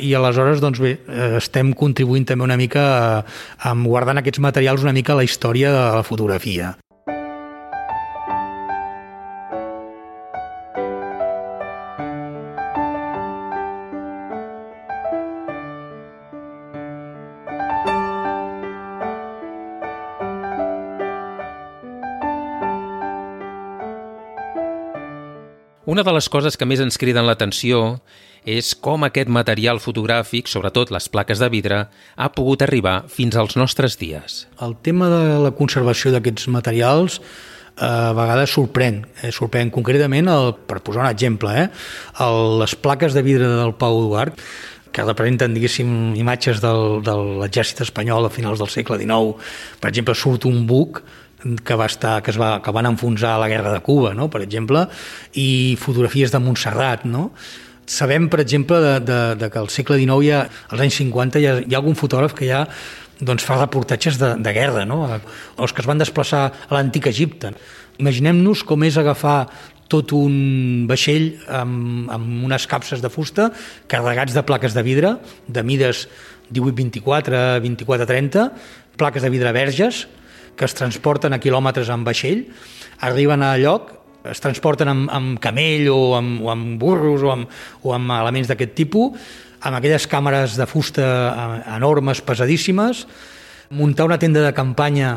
i 0.00 0.14
aleshores 0.16 0.62
doncs 0.64 0.80
bé, 0.80 0.94
eh, 1.04 1.34
estem 1.36 1.74
contribuint 1.76 2.24
també 2.24 2.48
una 2.48 2.56
mica 2.56 2.86
amb 3.60 3.84
guardant 3.84 4.22
aquests 4.22 4.40
materials 4.40 4.88
una 4.88 4.96
mica 4.96 5.12
a 5.12 5.20
la 5.20 5.28
història 5.28 5.74
de 5.76 5.84
la 5.98 6.06
fotografia. 6.08 6.72
Una 25.92 26.00
de 26.02 26.12
les 26.16 26.24
coses 26.32 26.54
que 26.56 26.64
més 26.64 26.80
ens 26.80 26.96
criden 26.96 27.26
l'atenció 27.28 27.98
és 28.48 28.70
com 28.80 29.02
aquest 29.04 29.28
material 29.28 29.76
fotogràfic, 29.76 30.48
sobretot 30.48 30.88
les 30.94 31.04
plaques 31.12 31.42
de 31.42 31.50
vidre, 31.52 31.80
ha 32.16 32.28
pogut 32.32 32.62
arribar 32.64 32.94
fins 33.12 33.36
als 33.36 33.58
nostres 33.60 33.98
dies. 34.00 34.46
El 34.64 34.72
tema 34.80 35.10
de 35.12 35.36
la 35.42 35.50
conservació 35.58 36.14
d'aquests 36.14 36.48
materials 36.54 37.18
eh, 37.20 37.84
a 37.84 38.14
vegades 38.16 38.54
sorprèn, 38.56 39.02
eh, 39.20 39.34
sorprèn 39.36 39.68
concretament, 39.74 40.32
el, 40.32 40.54
per 40.64 40.80
posar 40.80 41.04
un 41.04 41.10
exemple, 41.10 41.52
eh, 41.60 41.68
el, 42.24 42.40
les 42.62 42.72
plaques 42.72 43.12
de 43.12 43.26
vidre 43.28 43.50
del 43.52 43.76
Pau 43.76 44.00
Eduard, 44.00 44.40
que 44.96 45.04
representen, 45.04 45.52
diguéssim, 45.52 46.14
imatges 46.16 46.64
del, 46.64 47.02
de 47.04 47.18
l'exèrcit 47.42 47.84
espanyol 47.84 48.30
a 48.30 48.32
finals 48.32 48.64
del 48.64 48.72
segle 48.72 48.96
XIX. 48.96 49.52
Per 49.84 49.92
exemple, 49.92 50.16
surt 50.16 50.48
un 50.48 50.64
buc 50.68 51.04
que, 51.64 51.74
va 51.74 51.86
estar, 51.90 52.20
que, 52.22 52.32
es 52.32 52.38
va, 52.40 52.56
que 52.62 52.74
van 52.74 52.88
enfonsar 52.92 53.36
a 53.36 53.42
la 53.42 53.50
guerra 53.50 53.72
de 53.74 53.82
Cuba, 53.84 54.14
no? 54.14 54.28
per 54.30 54.42
exemple, 54.44 54.86
i 55.34 55.76
fotografies 55.80 56.32
de 56.32 56.40
Montserrat, 56.42 57.06
no? 57.08 57.30
Sabem, 57.92 58.28
per 58.30 58.40
exemple, 58.40 58.78
de, 58.80 58.92
de, 59.02 59.20
de 59.40 59.48
que 59.50 59.58
al 59.58 59.68
segle 59.74 59.98
XIX, 59.98 60.22
ja, 60.24 60.42
als 60.70 60.84
anys 60.84 61.00
50, 61.02 61.42
hi 61.42 61.48
ha, 61.48 61.56
hi 61.66 61.74
ha 61.74 61.80
algun 61.80 61.98
fotògraf 61.98 62.36
que 62.38 62.46
ja 62.48 62.62
doncs, 63.22 63.44
fa 63.46 63.58
reportatges 63.58 64.18
de, 64.20 64.34
de 64.42 64.54
guerra, 64.54 64.86
no? 64.88 65.04
els 65.10 65.74
que 65.74 65.82
es 65.82 65.88
van 65.88 66.00
desplaçar 66.00 66.46
a 66.52 66.74
l'antic 66.74 67.08
Egipte. 67.10 67.52
Imaginem-nos 68.02 68.64
com 68.66 68.86
és 68.86 68.96
agafar 68.98 69.44
tot 69.92 70.14
un 70.16 70.86
vaixell 70.88 71.34
amb, 71.52 72.08
amb 72.10 72.46
unes 72.48 72.64
capses 72.70 73.02
de 73.02 73.10
fusta 73.12 73.50
carregats 73.92 74.32
de 74.32 74.42
plaques 74.46 74.72
de 74.72 74.84
vidre 74.86 75.16
de 75.46 75.62
mides 75.66 76.06
18-24, 76.54 77.60
24-30, 77.66 78.48
plaques 78.96 79.24
de 79.24 79.30
vidre 79.32 79.52
verges 79.52 80.06
que 80.56 80.68
es 80.68 80.76
transporten 80.76 81.32
a 81.32 81.40
quilòmetres 81.42 81.90
en 81.92 82.04
vaixell, 82.06 82.46
arriben 83.00 83.42
a 83.42 83.54
lloc, 83.60 83.90
es 84.30 84.42
transporten 84.42 84.90
amb, 84.90 85.08
amb 85.10 85.40
camell 85.42 85.88
o 85.90 86.14
amb, 86.18 86.42
o 86.44 86.52
amb 86.52 86.78
burros 86.78 87.24
o 87.26 87.32
amb, 87.34 87.50
o 87.82 87.94
amb 87.96 88.14
elements 88.20 88.50
d'aquest 88.52 88.76
tipus, 88.78 89.18
amb 89.62 89.78
aquelles 89.78 90.06
càmeres 90.10 90.56
de 90.58 90.66
fusta 90.66 91.04
eh, 91.04 91.60
enormes, 91.76 92.22
pesadíssimes, 92.22 93.06
muntar 93.72 94.06
una 94.06 94.20
tenda 94.20 94.42
de 94.44 94.54
campanya 94.54 95.14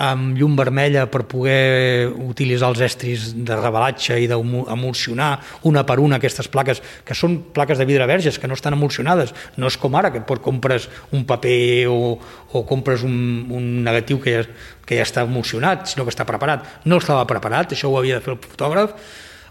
amb 0.00 0.38
llum 0.38 0.54
vermella 0.56 1.04
per 1.12 1.26
poder 1.28 2.08
utilitzar 2.24 2.70
els 2.72 2.80
estris 2.86 3.26
de 3.36 3.56
revelatge 3.58 4.16
i 4.22 4.28
d'emulsionar 4.30 5.30
una 5.68 5.84
per 5.84 5.98
una 6.00 6.16
aquestes 6.16 6.48
plaques, 6.48 6.80
que 7.04 7.16
són 7.16 7.36
plaques 7.52 7.78
de 7.78 7.86
vidre 7.88 8.08
verges, 8.08 8.38
que 8.40 8.48
no 8.48 8.56
estan 8.56 8.76
emulsionades. 8.78 9.34
No 9.60 9.68
és 9.68 9.76
com 9.80 9.98
ara, 10.00 10.12
que 10.14 10.24
pot 10.24 10.40
compres 10.40 10.88
un 11.12 11.26
paper 11.28 11.88
o, 11.92 12.16
o 12.16 12.62
compres 12.68 13.04
un, 13.04 13.16
un 13.52 13.66
negatiu 13.84 14.22
que 14.24 14.38
ja, 14.38 14.44
que 14.86 14.96
ja 14.96 15.04
està 15.04 15.26
emulsionat, 15.28 15.90
sinó 15.92 16.06
que 16.08 16.14
està 16.14 16.24
preparat. 16.28 16.64
No 16.88 17.00
estava 17.02 17.26
preparat, 17.28 17.76
això 17.76 17.92
ho 17.92 17.98
havia 18.00 18.18
de 18.18 18.24
fer 18.24 18.34
el 18.34 18.40
fotògraf. 18.46 18.94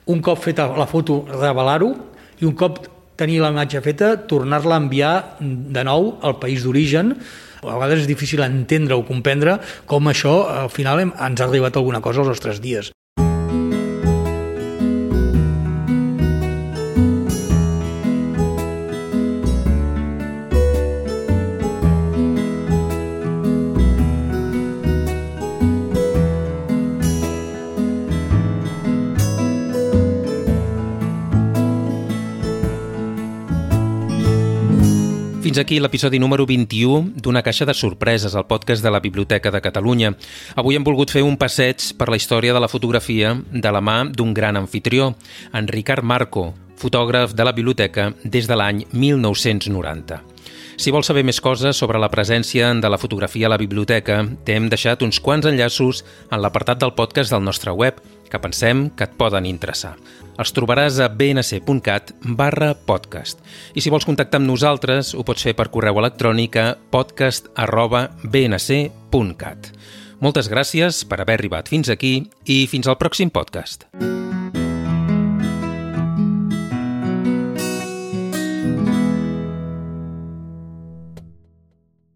Un 0.10 0.24
cop 0.26 0.42
feta 0.42 0.66
la 0.74 0.90
foto, 0.90 1.22
revelar-ho, 1.30 1.94
i 2.42 2.48
un 2.50 2.58
cop 2.58 2.82
tenir 3.20 3.42
la 3.44 3.52
imatge 3.54 3.84
feta, 3.84 4.16
tornar-la 4.32 4.78
a 4.78 4.82
enviar 4.82 5.14
de 5.40 5.84
nou 5.86 6.16
al 6.24 6.40
país 6.42 6.64
d'origen, 6.64 7.14
a 7.64 7.76
vegades 7.76 8.06
és 8.06 8.10
difícil 8.10 8.44
entendre 8.46 8.98
o 8.98 9.06
comprendre 9.08 9.58
com 9.90 10.08
això 10.12 10.36
al 10.66 10.72
final 10.74 11.04
ens 11.08 11.42
ha 11.42 11.48
arribat 11.48 11.78
alguna 11.78 12.02
cosa 12.02 12.24
als 12.24 12.34
nostres 12.36 12.64
dies. 12.64 12.94
Fins 35.50 35.58
aquí 35.58 35.80
l'episodi 35.82 36.20
número 36.22 36.46
21 36.46 37.16
d'Una 37.26 37.42
caixa 37.42 37.66
de 37.66 37.74
sorpreses, 37.74 38.36
al 38.38 38.46
podcast 38.46 38.84
de 38.86 38.92
la 38.94 39.00
Biblioteca 39.02 39.50
de 39.50 39.64
Catalunya. 39.66 40.12
Avui 40.54 40.78
hem 40.78 40.86
volgut 40.86 41.10
fer 41.10 41.24
un 41.26 41.40
passeig 41.42 41.88
per 41.98 42.06
la 42.14 42.20
història 42.22 42.54
de 42.54 42.62
la 42.62 42.70
fotografia 42.70 43.32
de 43.34 43.72
la 43.74 43.82
mà 43.82 44.04
d'un 44.14 44.36
gran 44.38 44.62
anfitrió, 44.62 45.16
en 45.50 45.66
Ricard 45.66 46.06
Marco, 46.06 46.52
fotògraf 46.78 47.34
de 47.34 47.50
la 47.50 47.56
biblioteca 47.58 48.12
des 48.22 48.46
de 48.46 48.60
l'any 48.62 48.84
1990. 48.94 50.22
Si 50.78 50.94
vols 50.94 51.10
saber 51.10 51.26
més 51.26 51.42
coses 51.42 51.82
sobre 51.82 51.98
la 51.98 52.12
presència 52.14 52.70
de 52.78 52.94
la 52.94 53.02
fotografia 53.02 53.50
a 53.50 53.56
la 53.56 53.58
biblioteca, 53.58 54.22
t'hem 54.46 54.70
deixat 54.70 55.02
uns 55.02 55.18
quants 55.18 55.50
enllaços 55.50 56.06
en 56.30 56.44
l'apartat 56.46 56.78
del 56.78 56.94
podcast 56.94 57.34
del 57.34 57.42
nostre 57.42 57.74
web, 57.74 57.98
que 58.30 58.38
pensem 58.38 58.92
que 58.94 59.10
et 59.10 59.18
poden 59.18 59.50
interessar. 59.50 59.96
Els 60.40 60.54
trobaràs 60.56 61.02
a 61.04 61.10
bnc.cat 61.12 62.14
barra 62.40 62.72
podcast. 62.74 63.42
I 63.76 63.84
si 63.84 63.92
vols 63.92 64.08
contactar 64.08 64.40
amb 64.40 64.48
nosaltres, 64.48 65.12
ho 65.12 65.26
pots 65.28 65.44
fer 65.44 65.56
per 65.58 65.68
correu 65.74 66.00
electrònic 66.00 66.56
a 66.56 66.68
podcast 66.94 67.52
arroba 67.60 68.08
bnc.cat. 68.24 69.74
Moltes 70.24 70.52
gràcies 70.52 71.04
per 71.08 71.20
haver 71.20 71.40
arribat 71.40 71.72
fins 71.72 71.92
aquí 71.92 72.16
i 72.48 72.66
fins 72.72 72.88
al 72.88 73.00
pròxim 73.00 73.32
podcast. 73.32 73.88